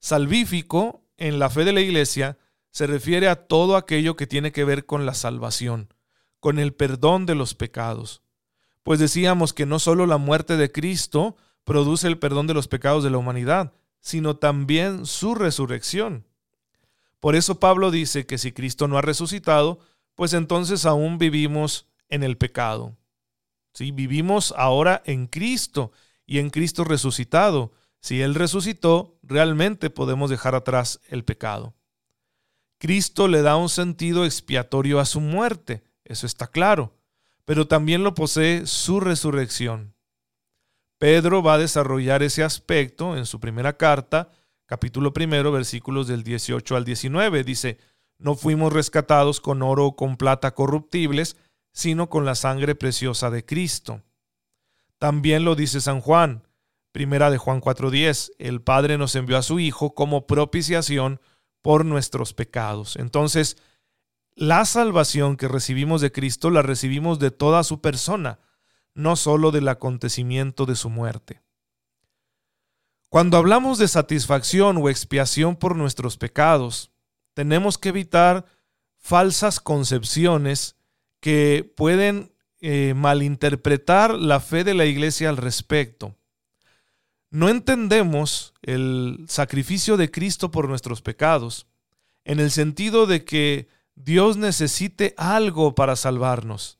Salvífico 0.00 1.04
en 1.16 1.38
la 1.38 1.50
fe 1.50 1.64
de 1.64 1.72
la 1.72 1.80
Iglesia 1.80 2.38
se 2.70 2.86
refiere 2.86 3.28
a 3.28 3.46
todo 3.46 3.76
aquello 3.76 4.16
que 4.16 4.26
tiene 4.26 4.52
que 4.52 4.64
ver 4.64 4.86
con 4.86 5.06
la 5.06 5.14
salvación, 5.14 5.94
con 6.40 6.58
el 6.58 6.74
perdón 6.74 7.26
de 7.26 7.34
los 7.34 7.54
pecados. 7.54 8.22
Pues 8.82 8.98
decíamos 8.98 9.52
que 9.52 9.66
no 9.66 9.78
solo 9.78 10.06
la 10.06 10.18
muerte 10.18 10.56
de 10.56 10.70
Cristo 10.70 11.36
produce 11.64 12.06
el 12.06 12.18
perdón 12.18 12.46
de 12.46 12.54
los 12.54 12.68
pecados 12.68 13.04
de 13.04 13.10
la 13.10 13.18
humanidad, 13.18 13.72
sino 14.00 14.36
también 14.36 15.06
su 15.06 15.34
resurrección. 15.34 16.26
Por 17.20 17.34
eso 17.34 17.58
Pablo 17.58 17.90
dice 17.90 18.26
que 18.26 18.38
si 18.38 18.52
Cristo 18.52 18.88
no 18.88 18.98
ha 18.98 19.02
resucitado, 19.02 19.80
pues 20.14 20.32
entonces 20.32 20.86
aún 20.86 21.18
vivimos 21.18 21.88
en 22.08 22.22
el 22.22 22.36
pecado. 22.36 22.96
¿Sí? 23.72 23.92
Vivimos 23.92 24.54
ahora 24.56 25.02
en 25.04 25.26
Cristo 25.26 25.92
y 26.26 26.38
en 26.38 26.50
Cristo 26.50 26.84
resucitado. 26.84 27.72
Si 28.00 28.20
Él 28.20 28.34
resucitó, 28.34 29.18
realmente 29.22 29.90
podemos 29.90 30.30
dejar 30.30 30.54
atrás 30.54 31.00
el 31.08 31.24
pecado. 31.24 31.74
Cristo 32.78 33.26
le 33.26 33.42
da 33.42 33.56
un 33.56 33.68
sentido 33.68 34.24
expiatorio 34.24 35.00
a 35.00 35.04
su 35.04 35.20
muerte, 35.20 35.82
eso 36.04 36.26
está 36.26 36.46
claro, 36.46 36.94
pero 37.44 37.66
también 37.66 38.04
lo 38.04 38.14
posee 38.14 38.66
su 38.66 39.00
resurrección. 39.00 39.94
Pedro 40.98 41.42
va 41.42 41.54
a 41.54 41.58
desarrollar 41.58 42.22
ese 42.22 42.42
aspecto 42.42 43.16
en 43.16 43.24
su 43.24 43.38
primera 43.40 43.76
carta, 43.76 44.30
capítulo 44.66 45.12
primero, 45.12 45.52
versículos 45.52 46.08
del 46.08 46.24
18 46.24 46.76
al 46.76 46.84
19. 46.84 47.44
Dice, 47.44 47.78
no 48.18 48.34
fuimos 48.34 48.72
rescatados 48.72 49.40
con 49.40 49.62
oro 49.62 49.86
o 49.86 49.96
con 49.96 50.16
plata 50.16 50.54
corruptibles, 50.54 51.36
sino 51.72 52.10
con 52.10 52.24
la 52.24 52.34
sangre 52.34 52.74
preciosa 52.74 53.30
de 53.30 53.44
Cristo. 53.44 54.02
También 54.98 55.44
lo 55.44 55.54
dice 55.54 55.80
San 55.80 56.00
Juan, 56.00 56.42
primera 56.90 57.30
de 57.30 57.38
Juan 57.38 57.60
4.10, 57.60 58.32
el 58.38 58.60
Padre 58.60 58.98
nos 58.98 59.14
envió 59.14 59.38
a 59.38 59.42
su 59.42 59.60
Hijo 59.60 59.94
como 59.94 60.26
propiciación 60.26 61.20
por 61.62 61.84
nuestros 61.84 62.34
pecados. 62.34 62.96
Entonces, 62.96 63.56
la 64.34 64.64
salvación 64.64 65.36
que 65.36 65.46
recibimos 65.46 66.00
de 66.00 66.10
Cristo 66.10 66.50
la 66.50 66.62
recibimos 66.62 67.20
de 67.20 67.30
toda 67.30 67.62
su 67.62 67.80
persona, 67.80 68.40
no 68.98 69.14
solo 69.14 69.52
del 69.52 69.68
acontecimiento 69.68 70.66
de 70.66 70.74
su 70.74 70.90
muerte. 70.90 71.40
Cuando 73.08 73.36
hablamos 73.36 73.78
de 73.78 73.86
satisfacción 73.86 74.76
o 74.76 74.88
expiación 74.88 75.54
por 75.54 75.76
nuestros 75.76 76.16
pecados, 76.18 76.90
tenemos 77.32 77.78
que 77.78 77.90
evitar 77.90 78.44
falsas 78.96 79.60
concepciones 79.60 80.74
que 81.20 81.72
pueden 81.76 82.32
eh, 82.60 82.92
malinterpretar 82.96 84.14
la 84.14 84.40
fe 84.40 84.64
de 84.64 84.74
la 84.74 84.84
iglesia 84.84 85.28
al 85.28 85.36
respecto. 85.36 86.16
No 87.30 87.48
entendemos 87.48 88.52
el 88.62 89.26
sacrificio 89.28 89.96
de 89.96 90.10
Cristo 90.10 90.50
por 90.50 90.68
nuestros 90.68 91.02
pecados 91.02 91.68
en 92.24 92.40
el 92.40 92.50
sentido 92.50 93.06
de 93.06 93.24
que 93.24 93.68
Dios 93.94 94.36
necesite 94.36 95.14
algo 95.16 95.76
para 95.76 95.94
salvarnos. 95.94 96.77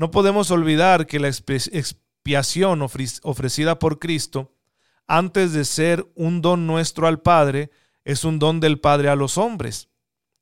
No 0.00 0.10
podemos 0.10 0.50
olvidar 0.50 1.06
que 1.06 1.20
la 1.20 1.28
expiación 1.28 2.80
ofrecida 2.80 3.78
por 3.78 3.98
Cristo, 3.98 4.50
antes 5.06 5.52
de 5.52 5.66
ser 5.66 6.10
un 6.14 6.40
don 6.40 6.66
nuestro 6.66 7.06
al 7.06 7.20
Padre, 7.20 7.70
es 8.06 8.24
un 8.24 8.38
don 8.38 8.60
del 8.60 8.80
Padre 8.80 9.10
a 9.10 9.14
los 9.14 9.36
hombres. 9.36 9.90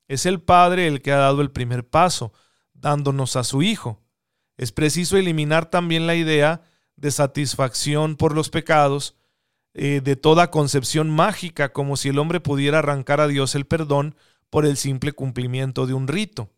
Es 0.07 0.25
el 0.25 0.39
Padre 0.39 0.87
el 0.87 1.01
que 1.01 1.11
ha 1.11 1.17
dado 1.17 1.41
el 1.41 1.51
primer 1.51 1.85
paso, 1.85 2.31
dándonos 2.73 3.35
a 3.35 3.43
su 3.43 3.61
Hijo. 3.61 4.01
Es 4.55 4.71
preciso 4.71 5.17
eliminar 5.17 5.69
también 5.69 6.07
la 6.07 6.15
idea 6.15 6.61
de 6.95 7.11
satisfacción 7.11 8.15
por 8.15 8.33
los 8.33 8.49
pecados, 8.49 9.17
eh, 9.73 9.99
de 10.01 10.15
toda 10.15 10.51
concepción 10.51 11.09
mágica, 11.09 11.73
como 11.73 11.97
si 11.97 12.07
el 12.07 12.19
hombre 12.19 12.39
pudiera 12.39 12.79
arrancar 12.79 13.19
a 13.19 13.27
Dios 13.27 13.55
el 13.55 13.65
perdón 13.65 14.15
por 14.49 14.65
el 14.65 14.77
simple 14.77 15.11
cumplimiento 15.11 15.85
de 15.85 15.95
un 15.95 16.07
rito. 16.07 16.49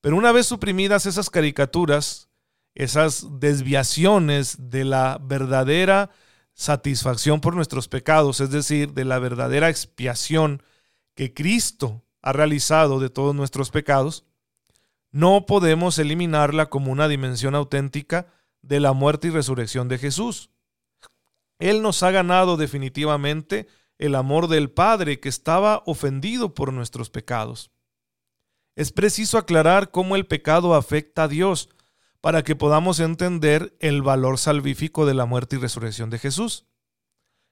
Pero 0.00 0.16
una 0.16 0.32
vez 0.32 0.46
suprimidas 0.46 1.06
esas 1.06 1.30
caricaturas, 1.30 2.28
esas 2.74 3.26
desviaciones 3.40 4.56
de 4.70 4.84
la 4.84 5.18
verdadera 5.20 6.10
satisfacción 6.54 7.40
por 7.40 7.54
nuestros 7.54 7.88
pecados, 7.88 8.40
es 8.40 8.50
decir, 8.50 8.92
de 8.92 9.04
la 9.04 9.18
verdadera 9.18 9.68
expiación 9.68 10.62
que 11.14 11.34
Cristo 11.34 12.04
ha 12.22 12.32
realizado 12.32 13.00
de 13.00 13.10
todos 13.10 13.34
nuestros 13.34 13.70
pecados, 13.70 14.24
no 15.10 15.46
podemos 15.46 15.98
eliminarla 15.98 16.66
como 16.66 16.92
una 16.92 17.08
dimensión 17.08 17.54
auténtica 17.54 18.26
de 18.62 18.80
la 18.80 18.92
muerte 18.92 19.28
y 19.28 19.30
resurrección 19.30 19.88
de 19.88 19.98
Jesús. 19.98 20.50
Él 21.58 21.82
nos 21.82 22.02
ha 22.02 22.10
ganado 22.10 22.56
definitivamente 22.56 23.66
el 23.98 24.14
amor 24.14 24.48
del 24.48 24.70
Padre 24.70 25.18
que 25.18 25.28
estaba 25.28 25.82
ofendido 25.86 26.54
por 26.54 26.72
nuestros 26.72 27.10
pecados. 27.10 27.72
Es 28.78 28.92
preciso 28.92 29.38
aclarar 29.38 29.90
cómo 29.90 30.14
el 30.14 30.24
pecado 30.24 30.76
afecta 30.76 31.24
a 31.24 31.28
Dios 31.28 31.68
para 32.20 32.44
que 32.44 32.54
podamos 32.54 33.00
entender 33.00 33.76
el 33.80 34.02
valor 34.02 34.38
salvífico 34.38 35.04
de 35.04 35.14
la 35.14 35.26
muerte 35.26 35.56
y 35.56 35.58
resurrección 35.58 36.10
de 36.10 36.20
Jesús. 36.20 36.64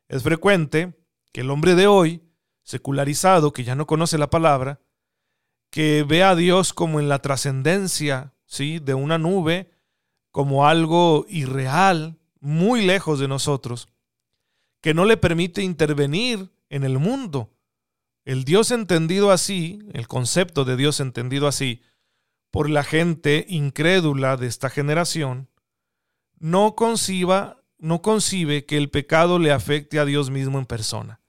Es 0.07 0.23
frecuente 0.23 0.97
que 1.33 1.41
el 1.41 1.51
hombre 1.51 1.75
de 1.75 1.89
hoy, 1.89 2.23
secularizado, 2.63 3.53
que 3.53 3.65
ya 3.65 3.75
no 3.75 3.89
conoce 3.89 4.19
la 4.19 4.31
palabra, 4.31 4.81
que 5.71 6.05
ve 6.05 6.23
a 6.23 6.37
Dios 6.37 6.73
como 6.73 7.01
en 7.01 7.09
la 7.09 7.19
trascendencia, 7.19 8.33
¿sí? 8.45 8.79
de 8.79 8.95
una 8.95 9.19
nube, 9.19 9.73
como 10.31 10.69
algo 10.69 11.27
irreal, 11.29 12.21
muy 12.39 12.87
lejos 12.87 13.19
de 13.19 13.27
nosotros, 13.27 13.89
que 14.81 14.95
no 14.95 15.05
le 15.05 15.17
permite 15.17 15.61
intervenir 15.61 16.53
en 16.69 16.85
el 16.85 17.01
mundo. 17.01 17.56
El 18.27 18.45
Dios 18.45 18.73
entendido 18.73 19.31
así, 19.31 19.79
el 19.93 20.09
concepto 20.09 20.65
de 20.65 20.77
Dios 20.77 20.99
entendido 20.99 21.47
así, 21.47 21.83
por 22.51 22.69
la 22.69 22.83
gente 22.83 23.47
incrédula 23.49 24.37
de 24.37 24.49
esta 24.49 24.69
generación, 24.69 25.49
no 26.39 26.75
conciba 26.75 27.63
no 27.79 28.03
concibe 28.03 28.65
que 28.65 28.79
el 28.79 28.91
pecado 28.91 29.39
le 29.39 29.53
afecte 29.53 29.99
a 29.99 30.05
Dios 30.05 30.31
mismo 30.31 30.59
en 30.59 30.67
persona. 30.67 31.21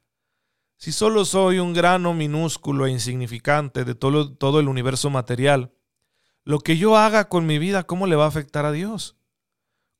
Si 0.77 0.91
solo 0.91 1.25
soy 1.25 1.59
un 1.59 1.73
grano 1.73 2.13
minúsculo 2.13 2.87
e 2.87 2.91
insignificante 2.91 3.83
de 3.83 3.93
todo, 3.93 4.33
todo 4.33 4.59
el 4.59 4.67
universo 4.67 5.09
material, 5.09 5.73
lo 6.45 6.59
que 6.59 6.77
yo 6.77 6.97
haga 6.97 7.27
con 7.27 7.45
mi 7.45 7.59
vida, 7.59 7.83
¿cómo 7.83 8.07
le 8.07 8.15
va 8.15 8.25
a 8.25 8.29
afectar 8.29 8.65
a 8.65 8.71
Dios? 8.71 9.17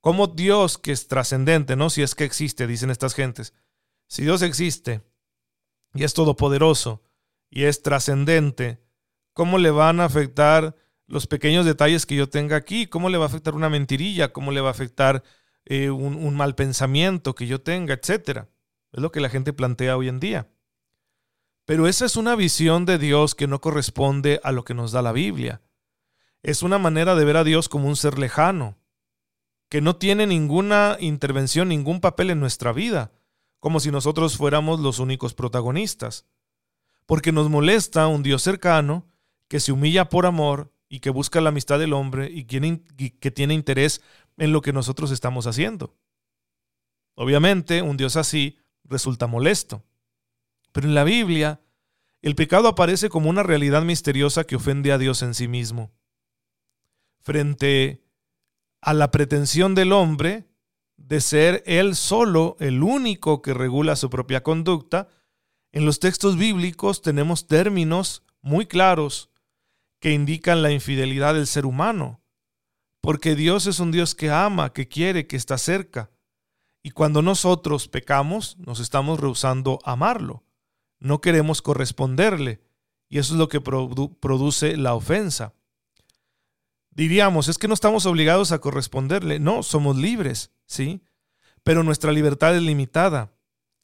¿Cómo 0.01 0.27
Dios, 0.27 0.77
que 0.77 0.94
es 0.94 1.08
trascendente, 1.08 1.75
¿no? 1.75 1.89
Si 1.89 2.01
es 2.01 2.16
que 2.16 2.24
existe, 2.24 2.66
dicen 2.66 2.89
estas 2.89 3.13
gentes. 3.13 3.54
Si 4.08 4.24
Dios 4.24 4.42
existe 4.42 5.04
y 5.94 6.03
es 6.03 6.13
todopoderoso 6.13 7.01
y 7.50 7.63
es 7.63 7.82
trascendente, 7.82 8.82
¿cómo 9.34 9.58
le 9.58 9.72
van 9.72 10.00
a 10.00 10.06
afectar 10.06 10.75
los 11.08 11.27
pequeños 11.27 11.65
detalles 11.65 12.06
que 12.06 12.15
yo 12.15 12.29
tenga 12.29 12.56
aquí? 12.56 12.88
¿Cómo 12.88 13.10
le 13.10 13.17
va 13.17 13.25
a 13.25 13.27
afectar 13.27 13.56
una 13.56 13.70
mentirilla? 13.70 14.34
¿Cómo 14.34 14.51
le 14.51 14.62
va 14.62 14.70
a 14.70 14.72
afectar 14.72 15.24
eh, 15.65 15.89
un, 15.89 16.15
un 16.15 16.36
mal 16.36 16.56
pensamiento 16.56 17.36
que 17.36 17.48
yo 17.48 17.62
tenga, 17.62 17.94
etcétera? 17.94 18.50
Es 18.91 19.01
lo 19.01 19.12
que 19.12 19.22
la 19.22 19.29
gente 19.29 19.53
plantea 19.53 19.98
hoy 19.98 20.10
en 20.10 20.20
día. 20.20 20.50
Pero 21.65 21.88
esa 21.88 22.06
es 22.06 22.15
una 22.15 22.36
visión 22.36 22.86
de 22.86 22.98
Dios 22.98 23.36
que 23.36 23.48
no 23.48 23.60
corresponde 23.60 24.39
a 24.44 24.51
lo 24.51 24.63
que 24.63 24.74
nos 24.74 24.91
da 24.91 25.01
la 25.01 25.12
Biblia. 25.12 25.62
Es 26.41 26.63
una 26.63 26.77
manera 26.77 27.15
de 27.15 27.25
ver 27.25 27.36
a 27.36 27.44
Dios 27.44 27.67
como 27.67 27.89
un 27.89 27.98
ser 27.98 28.17
lejano, 28.17 28.77
que 29.70 29.82
no 29.82 29.98
tiene 29.98 30.27
ninguna 30.27 30.96
intervención, 31.00 31.67
ningún 31.67 32.00
papel 32.00 32.29
en 32.29 32.39
nuestra 32.39 32.72
vida, 32.72 33.12
como 33.60 33.80
si 33.80 33.92
nosotros 33.92 34.38
fuéramos 34.38 34.80
los 34.80 35.00
únicos 35.00 35.34
protagonistas. 35.34 36.26
Porque 37.06 37.32
nos 37.32 37.50
molesta 37.50 38.08
un 38.08 38.24
Dios 38.24 38.42
cercano, 38.44 39.06
que 39.48 39.60
se 39.60 39.72
humilla 39.72 40.10
por 40.10 40.26
amor 40.26 40.74
y 40.90 41.00
que 41.00 41.10
busca 41.10 41.42
la 41.42 41.50
amistad 41.50 41.80
del 41.80 41.94
hombre 41.94 42.30
y 42.32 42.44
que 42.46 43.32
tiene 43.32 43.54
interés 43.54 44.02
en 44.38 44.52
lo 44.52 44.62
que 44.62 44.74
nosotros 44.74 45.12
estamos 45.12 45.48
haciendo. 45.48 45.96
Obviamente, 47.16 47.82
un 47.82 47.98
Dios 47.98 48.16
así 48.16 48.60
resulta 48.84 49.26
molesto. 49.26 49.84
Pero 50.72 50.88
en 50.88 50.96
la 50.96 51.04
Biblia, 51.04 51.62
el 52.22 52.36
pecado 52.36 52.68
aparece 52.68 53.10
como 53.10 53.30
una 53.30 53.42
realidad 53.42 53.84
misteriosa 53.84 54.44
que 54.44 54.56
ofende 54.56 54.92
a 54.92 54.98
Dios 54.98 55.22
en 55.22 55.34
sí 55.34 55.48
mismo. 55.48 55.92
Frente 57.22 58.04
a 58.82 58.94
la 58.94 59.12
pretensión 59.12 59.76
del 59.76 59.92
hombre 59.92 60.48
de 60.98 61.22
ser 61.22 61.63
él 61.66 61.96
solo 61.96 62.58
el 62.60 62.84
único 62.84 63.42
que 63.42 63.54
regula 63.54 63.96
su 63.96 64.10
propia 64.10 64.44
conducta, 64.44 65.08
en 65.72 65.86
los 65.86 66.00
textos 66.00 66.38
bíblicos 66.38 67.01
tenemos 67.01 67.48
términos 67.48 68.24
muy 68.42 68.66
claros 68.66 69.30
que 70.00 70.12
indican 70.12 70.62
la 70.62 70.72
infidelidad 70.72 71.34
del 71.34 71.48
ser 71.48 71.66
humano, 71.66 72.22
porque 73.01 73.36
Dios 73.36 73.68
es 73.68 73.80
un 73.80 73.92
Dios 73.92 74.16
que 74.16 74.30
ama, 74.30 74.74
que 74.74 74.88
quiere, 74.88 75.27
que 75.27 75.38
está 75.38 75.58
cerca. 75.58 76.12
Y 76.84 76.92
cuando 76.92 77.22
nosotros 77.22 77.88
pecamos, 77.88 78.58
nos 78.58 78.80
estamos 78.80 79.20
rehusando 79.20 79.80
a 79.84 79.94
amarlo 79.94 80.44
no 81.00 81.22
queremos 81.22 81.62
corresponderle. 81.62 82.62
Y 83.10 83.20
eso 83.20 83.34
es 83.34 83.39
lo 83.39 83.48
que 83.48 83.62
produce 83.62 84.77
la 84.77 84.94
ofensa. 84.94 85.54
Diríamos, 86.98 87.48
es 87.48 87.58
que 87.58 87.70
no 87.70 87.74
estamos 87.74 88.06
obligados 88.06 88.51
a 88.51 88.60
corresponderle. 88.60 89.39
No, 89.39 89.63
somos 89.63 89.96
libres, 89.96 90.51
¿sí? 90.66 91.01
Pero 91.63 91.84
nuestra 91.84 92.12
libertad 92.12 92.58
es 92.58 92.62
limitada. 92.62 93.32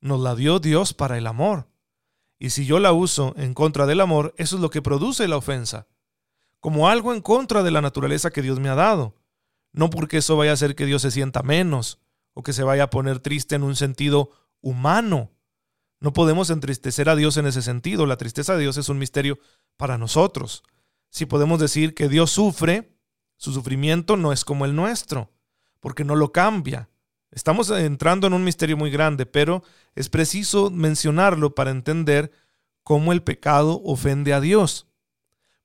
Nos 0.02 0.20
la 0.20 0.36
dio 0.36 0.60
Dios 0.60 0.94
para 0.94 1.18
el 1.18 1.28
amor. 1.28 1.70
Y 2.38 2.50
si 2.50 2.66
yo 2.66 2.80
la 2.80 2.92
uso 2.92 3.34
en 3.38 3.54
contra 3.54 3.86
del 3.86 4.02
amor, 4.02 4.34
eso 4.38 4.58
es 4.58 4.62
lo 4.62 4.70
que 4.70 4.82
produce 4.82 5.30
la 5.30 5.38
ofensa. 5.38 5.88
Como 6.60 6.90
algo 6.90 7.14
en 7.14 7.22
contra 7.22 7.64
de 7.64 7.72
la 7.72 7.82
naturaleza 7.82 8.32
que 8.32 8.42
Dios 8.42 8.60
me 8.60 8.68
ha 8.68 8.76
dado. 8.76 9.16
No 9.72 9.90
porque 9.90 10.18
eso 10.18 10.36
vaya 10.36 10.52
a 10.52 10.56
hacer 10.56 10.76
que 10.76 10.86
Dios 10.86 11.02
se 11.02 11.12
sienta 11.12 11.42
menos 11.42 12.02
o 12.34 12.44
que 12.44 12.52
se 12.52 12.64
vaya 12.64 12.84
a 12.84 12.90
poner 12.90 13.20
triste 13.20 13.56
en 13.56 13.64
un 13.64 13.78
sentido 13.78 14.32
humano, 14.60 15.30
no 16.04 16.12
podemos 16.12 16.50
entristecer 16.50 17.08
a 17.08 17.16
Dios 17.16 17.38
en 17.38 17.46
ese 17.46 17.62
sentido. 17.62 18.06
La 18.06 18.18
tristeza 18.18 18.56
de 18.56 18.64
Dios 18.64 18.76
es 18.76 18.90
un 18.90 18.98
misterio 18.98 19.40
para 19.78 19.98
nosotros. 19.98 20.64
Si 21.10 21.26
podemos 21.26 21.62
decir 21.62 21.94
que 21.94 22.10
Dios 22.10 22.30
sufre, 22.30 22.93
su 23.44 23.52
sufrimiento 23.52 24.16
no 24.16 24.32
es 24.32 24.46
como 24.46 24.64
el 24.64 24.74
nuestro, 24.74 25.30
porque 25.82 26.06
no 26.06 26.16
lo 26.16 26.32
cambia. 26.32 26.88
Estamos 27.30 27.70
entrando 27.72 28.26
en 28.26 28.32
un 28.32 28.46
misterio 28.46 28.78
muy 28.78 28.90
grande, 28.90 29.26
pero 29.26 29.64
es 29.96 30.08
preciso 30.08 30.72
mencionarlo 30.72 31.54
para 31.54 31.72
entender 31.72 32.32
cómo 32.84 33.12
el 33.12 33.22
pecado 33.22 33.82
ofende 33.84 34.34
a 34.34 34.40
Dios. 34.40 34.88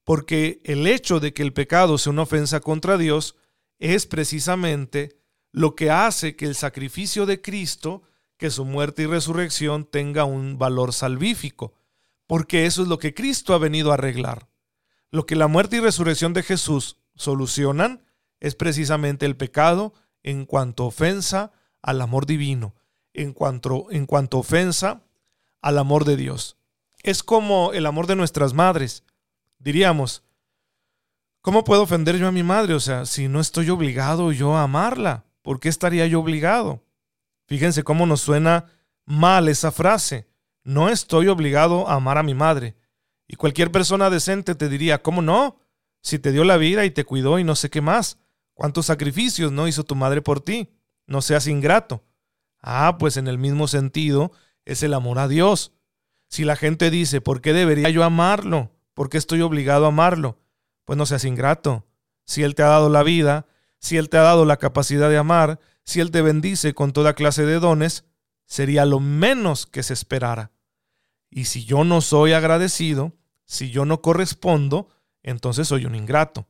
Porque 0.03 0.61
el 0.65 0.89
hecho 0.89 1.21
de 1.21 1.33
que 1.33 1.45
el 1.45 1.53
pecado 1.53 1.99
sea 1.99 2.13
una 2.13 2.23
ofensa 2.23 2.59
contra 2.59 2.99
Dios 2.99 3.37
es 3.79 4.07
precisamente 4.07 5.21
lo 5.53 5.77
que 5.77 5.93
hace 5.93 6.35
que 6.35 6.47
el 6.47 6.57
sacrificio 6.57 7.27
de 7.27 7.41
Cristo 7.41 8.03
que 8.39 8.51
su 8.51 8.65
muerte 8.65 9.03
y 9.03 9.07
resurrección 9.07 9.85
tenga 9.85 10.25
un 10.25 10.59
valor 10.59 10.93
salvífico, 10.93 11.75
porque 12.27 12.67
eso 12.67 12.83
es 12.83 12.89
lo 12.89 12.99
que 12.99 13.15
Cristo 13.15 13.55
ha 13.55 13.59
venido 13.59 13.93
a 13.93 13.95
arreglar. 13.95 14.49
Lo 15.13 15.27
que 15.27 15.37
la 15.37 15.47
muerte 15.47 15.77
y 15.77 15.81
resurrección 15.81 16.33
de 16.33 16.43
Jesús 16.43 16.98
solucionan 17.19 18.03
es 18.41 18.55
precisamente 18.55 19.27
el 19.27 19.37
pecado 19.37 19.93
en 20.23 20.47
cuanto 20.47 20.87
ofensa 20.87 21.53
al 21.83 22.01
amor 22.01 22.27
divino, 22.27 22.75
en 23.13 23.33
cuanto, 23.33 23.87
en 23.91 24.07
cuanto 24.07 24.39
ofensa 24.39 25.03
al 25.61 25.79
amor 25.79 26.05
de 26.05 26.17
Dios. 26.17 26.57
Es 27.03 27.23
como 27.23 27.73
el 27.73 27.87
amor 27.87 28.07
de 28.07 28.17
nuestras 28.17 28.55
madres. 28.55 29.05
Diríamos, 29.59 30.23
¿cómo 31.43 31.65
puedo 31.65 31.83
ofender 31.83 32.17
yo 32.17 32.29
a 32.29 32.33
mi 32.33 32.43
madre? 32.43 32.75
O 32.75 32.81
sea, 32.81 33.07
si 33.07 33.29
no 33.29 33.41
estoy 33.41 33.71
obligado 33.71 34.33
yo 34.33 34.57
a 34.57 34.63
amarla, 34.63 35.25
¿por 35.43 35.61
qué 35.61 35.69
estaría 35.69 36.07
yo 36.07 36.21
obligado? 36.21 36.83
Fíjense 37.47 37.83
cómo 37.83 38.07
nos 38.07 38.21
suena 38.21 38.67
mal 39.05 39.49
esa 39.49 39.73
frase. 39.73 40.29
No 40.63 40.89
estoy 40.89 41.29
obligado 41.29 41.89
a 41.89 41.95
amar 41.95 42.19
a 42.19 42.23
mi 42.23 42.35
madre. 42.35 42.77
Y 43.27 43.37
cualquier 43.37 43.73
persona 43.73 44.11
decente 44.11 44.55
te 44.55 44.69
diría, 44.69 45.03
¿cómo 45.03 45.23
no? 45.23 45.59
Si 46.01 46.19
te 46.19 46.33
dio 46.33 46.45
la 46.45 46.57
vida 46.57 46.85
y 46.85 46.91
te 46.91 47.05
cuidó 47.05 47.39
y 47.39 47.45
no 47.45 47.55
sé 47.55 47.71
qué 47.71 47.81
más. 47.81 48.19
¿Cuántos 48.55 48.87
sacrificios 48.87 49.53
no 49.53 49.69
hizo 49.69 49.85
tu 49.85 49.95
madre 49.95 50.23
por 50.23 50.41
ti? 50.41 50.71
No 51.07 51.23
seas 51.23 51.47
ingrato. 51.47 52.05
Ah, 52.61 52.97
pues 52.99 53.17
en 53.17 53.29
el 53.29 53.39
mismo 53.39 53.69
sentido 53.69 54.33
es 54.65 54.83
el 54.83 54.95
amor 54.95 55.19
a 55.19 55.29
Dios. 55.29 55.73
Si 56.29 56.45
la 56.45 56.57
gente 56.57 56.91
dice, 56.91 57.21
¿por 57.21 57.41
qué 57.41 57.53
debería 57.53 57.89
yo 57.91 58.05
amarlo? 58.05 58.73
¿Por 58.95 59.09
qué 59.09 59.19
estoy 59.19 59.41
obligado 59.43 59.85
a 59.85 59.89
amarlo? 59.89 60.41
Pues 60.85 60.97
no 60.97 61.07
seas 61.07 61.25
ingrato. 61.25 61.87
Si 62.25 62.43
Él 62.43 62.55
te 62.55 62.63
ha 62.63 62.69
dado 62.69 62.91
la 62.91 63.03
vida, 63.03 63.47
si 63.79 63.97
Él 63.97 64.09
te 64.09 64.19
ha 64.19 64.23
dado 64.23 64.45
la 64.45 64.57
capacidad 64.57 65.09
de 65.09 65.17
amar, 65.17 65.61
si 65.85 66.01
Él 66.01 66.11
te 66.11 66.21
bendice 66.21 66.75
con 66.75 66.93
toda 66.93 67.15
clase 67.15 67.47
de 67.47 67.61
dones, 67.61 68.05
sería 68.45 68.85
lo 68.85 69.01
menos 69.01 69.67
que 69.67 69.83
se 69.83 69.95
esperara. 69.95 70.51
Y 71.31 71.45
si 71.45 71.65
yo 71.65 71.85
no 71.85 72.01
soy 72.01 72.33
agradecido, 72.33 73.15
si 73.45 73.71
yo 73.71 73.85
no 73.85 74.03
correspondo, 74.03 74.89
entonces 75.31 75.69
soy 75.69 75.87
un 75.87 75.95
ingrato. 75.95 76.49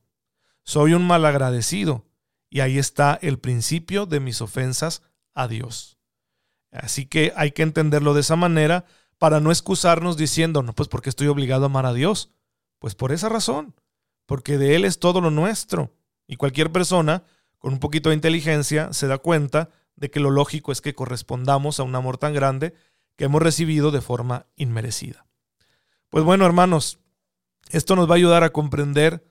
Soy 0.64 0.94
un 0.94 1.06
malagradecido. 1.06 2.04
Y 2.50 2.60
ahí 2.60 2.78
está 2.78 3.18
el 3.20 3.38
principio 3.38 4.06
de 4.06 4.20
mis 4.20 4.40
ofensas 4.40 5.02
a 5.34 5.48
Dios. 5.48 5.98
Así 6.70 7.06
que 7.06 7.32
hay 7.36 7.52
que 7.52 7.62
entenderlo 7.62 8.14
de 8.14 8.20
esa 8.20 8.36
manera 8.36 8.84
para 9.18 9.40
no 9.40 9.50
excusarnos 9.50 10.16
diciendo, 10.16 10.62
no, 10.62 10.74
pues 10.74 10.88
porque 10.88 11.10
estoy 11.10 11.26
obligado 11.28 11.64
a 11.64 11.66
amar 11.66 11.86
a 11.86 11.92
Dios. 11.92 12.30
Pues 12.78 12.94
por 12.94 13.12
esa 13.12 13.28
razón, 13.28 13.74
porque 14.26 14.58
de 14.58 14.76
Él 14.76 14.84
es 14.84 14.98
todo 14.98 15.20
lo 15.20 15.30
nuestro. 15.30 15.92
Y 16.26 16.36
cualquier 16.36 16.70
persona 16.70 17.24
con 17.58 17.72
un 17.72 17.80
poquito 17.80 18.08
de 18.08 18.14
inteligencia, 18.14 18.92
se 18.92 19.06
da 19.06 19.18
cuenta 19.18 19.70
de 19.96 20.10
que 20.10 20.20
lo 20.20 20.30
lógico 20.30 20.72
es 20.72 20.80
que 20.80 20.94
correspondamos 20.94 21.80
a 21.80 21.82
un 21.82 21.94
amor 21.94 22.18
tan 22.18 22.32
grande 22.32 22.74
que 23.16 23.24
hemos 23.24 23.42
recibido 23.42 23.90
de 23.90 24.00
forma 24.00 24.46
inmerecida. 24.56 25.26
Pues 26.08 26.24
bueno, 26.24 26.46
hermanos, 26.46 27.00
esto 27.70 27.96
nos 27.96 28.08
va 28.08 28.14
a 28.14 28.16
ayudar 28.16 28.44
a 28.44 28.50
comprender 28.50 29.24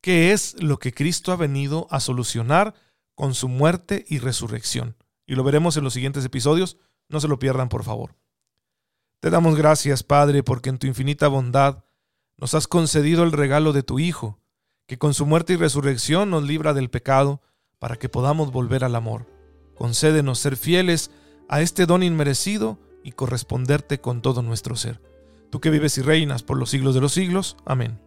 qué 0.00 0.32
es 0.32 0.60
lo 0.62 0.78
que 0.78 0.92
Cristo 0.92 1.32
ha 1.32 1.36
venido 1.36 1.86
a 1.90 2.00
solucionar 2.00 2.74
con 3.14 3.34
su 3.34 3.48
muerte 3.48 4.04
y 4.08 4.18
resurrección. 4.18 4.96
Y 5.26 5.34
lo 5.34 5.42
veremos 5.42 5.76
en 5.76 5.84
los 5.84 5.94
siguientes 5.94 6.24
episodios. 6.24 6.78
No 7.08 7.20
se 7.20 7.28
lo 7.28 7.38
pierdan, 7.38 7.68
por 7.68 7.82
favor. 7.82 8.14
Te 9.20 9.30
damos 9.30 9.56
gracias, 9.56 10.02
Padre, 10.02 10.42
porque 10.42 10.68
en 10.68 10.78
tu 10.78 10.86
infinita 10.86 11.28
bondad 11.28 11.84
nos 12.36 12.54
has 12.54 12.68
concedido 12.68 13.24
el 13.24 13.32
regalo 13.32 13.72
de 13.72 13.82
tu 13.82 13.98
Hijo, 13.98 14.38
que 14.86 14.98
con 14.98 15.14
su 15.14 15.26
muerte 15.26 15.54
y 15.54 15.56
resurrección 15.56 16.30
nos 16.30 16.44
libra 16.44 16.74
del 16.74 16.90
pecado 16.90 17.40
para 17.78 17.96
que 17.96 18.08
podamos 18.08 18.52
volver 18.52 18.84
al 18.84 18.94
amor. 18.94 19.26
Concédenos 19.74 20.38
ser 20.38 20.56
fieles 20.56 21.10
a 21.48 21.60
este 21.60 21.86
don 21.86 22.02
inmerecido 22.02 22.78
y 23.02 23.12
corresponderte 23.12 24.00
con 24.00 24.22
todo 24.22 24.42
nuestro 24.42 24.76
ser. 24.76 25.00
Tú 25.56 25.60
que 25.60 25.70
vives 25.70 25.96
y 25.96 26.02
reinas 26.02 26.42
por 26.42 26.58
los 26.58 26.68
siglos 26.68 26.94
de 26.94 27.00
los 27.00 27.12
siglos. 27.12 27.56
Amén. 27.64 27.98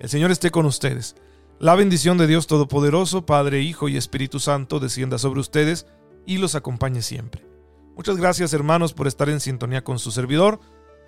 El 0.00 0.08
Señor 0.08 0.32
esté 0.32 0.50
con 0.50 0.66
ustedes. 0.66 1.14
La 1.60 1.76
bendición 1.76 2.18
de 2.18 2.26
Dios 2.26 2.48
Todopoderoso, 2.48 3.24
Padre, 3.26 3.62
Hijo 3.62 3.88
y 3.88 3.96
Espíritu 3.96 4.40
Santo, 4.40 4.80
descienda 4.80 5.16
sobre 5.16 5.38
ustedes 5.38 5.86
y 6.26 6.38
los 6.38 6.56
acompañe 6.56 7.00
siempre. 7.00 7.46
Muchas 7.94 8.16
gracias 8.16 8.52
hermanos 8.54 8.92
por 8.92 9.06
estar 9.06 9.28
en 9.28 9.38
sintonía 9.38 9.84
con 9.84 10.00
su 10.00 10.10
servidor. 10.10 10.58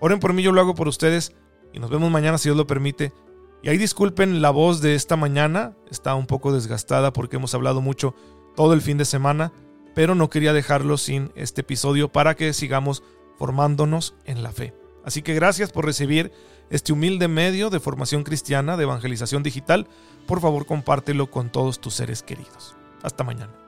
Oren 0.01 0.21
por 0.21 0.33
mí, 0.35 0.45
yo 0.45 0.53
lo 0.53 0.61
hago 0.61 0.77
por 0.77 0.87
ustedes 0.87 1.33
y 1.73 1.81
nos 1.81 1.91
vemos 1.91 2.13
mañana 2.13 2.39
si 2.39 2.49
Dios 2.49 2.57
lo 2.57 2.69
permite 2.69 3.13
y 3.61 3.69
ahí 3.69 3.77
disculpen 3.77 4.41
la 4.41 4.51
voz 4.51 4.81
de 4.83 4.95
esta 4.95 5.17
mañana, 5.17 5.75
está 5.91 6.15
un 6.15 6.29
poco 6.29 6.53
desgastada 6.53 7.13
porque 7.13 7.39
hemos 7.39 7.57
hablado 7.57 7.81
mucho 7.81 8.15
todo 8.55 8.73
el 8.73 8.83
fin 8.83 8.99
de 8.99 9.05
semana, 9.05 9.53
pero 9.97 10.15
no 10.15 10.31
quería 10.31 10.53
dejarlo 10.53 10.97
sin 10.97 11.33
este 11.35 11.63
episodio 11.63 12.13
para 12.13 12.37
que 12.37 12.53
sigamos 12.53 13.03
formándonos 13.37 14.15
en 14.27 14.45
la 14.45 14.53
fe. 14.53 14.81
Así 15.05 15.23
que 15.23 15.35
gracias 15.35 15.71
por 15.71 15.85
recibir 15.85 16.33
este 16.71 16.93
humilde 16.93 17.29
medio 17.29 17.71
de 17.71 17.81
formación 17.81 18.25
cristiana, 18.25 18.77
de 18.77 18.85
evangelización 18.85 19.43
digital. 19.43 19.87
Por 20.27 20.41
favor, 20.41 20.67
compártelo 20.67 21.31
con 21.31 21.51
todos 21.51 21.81
tus 21.81 21.95
seres 21.95 22.23
queridos. 22.23 22.77
Hasta 23.03 23.25
mañana. 23.25 23.62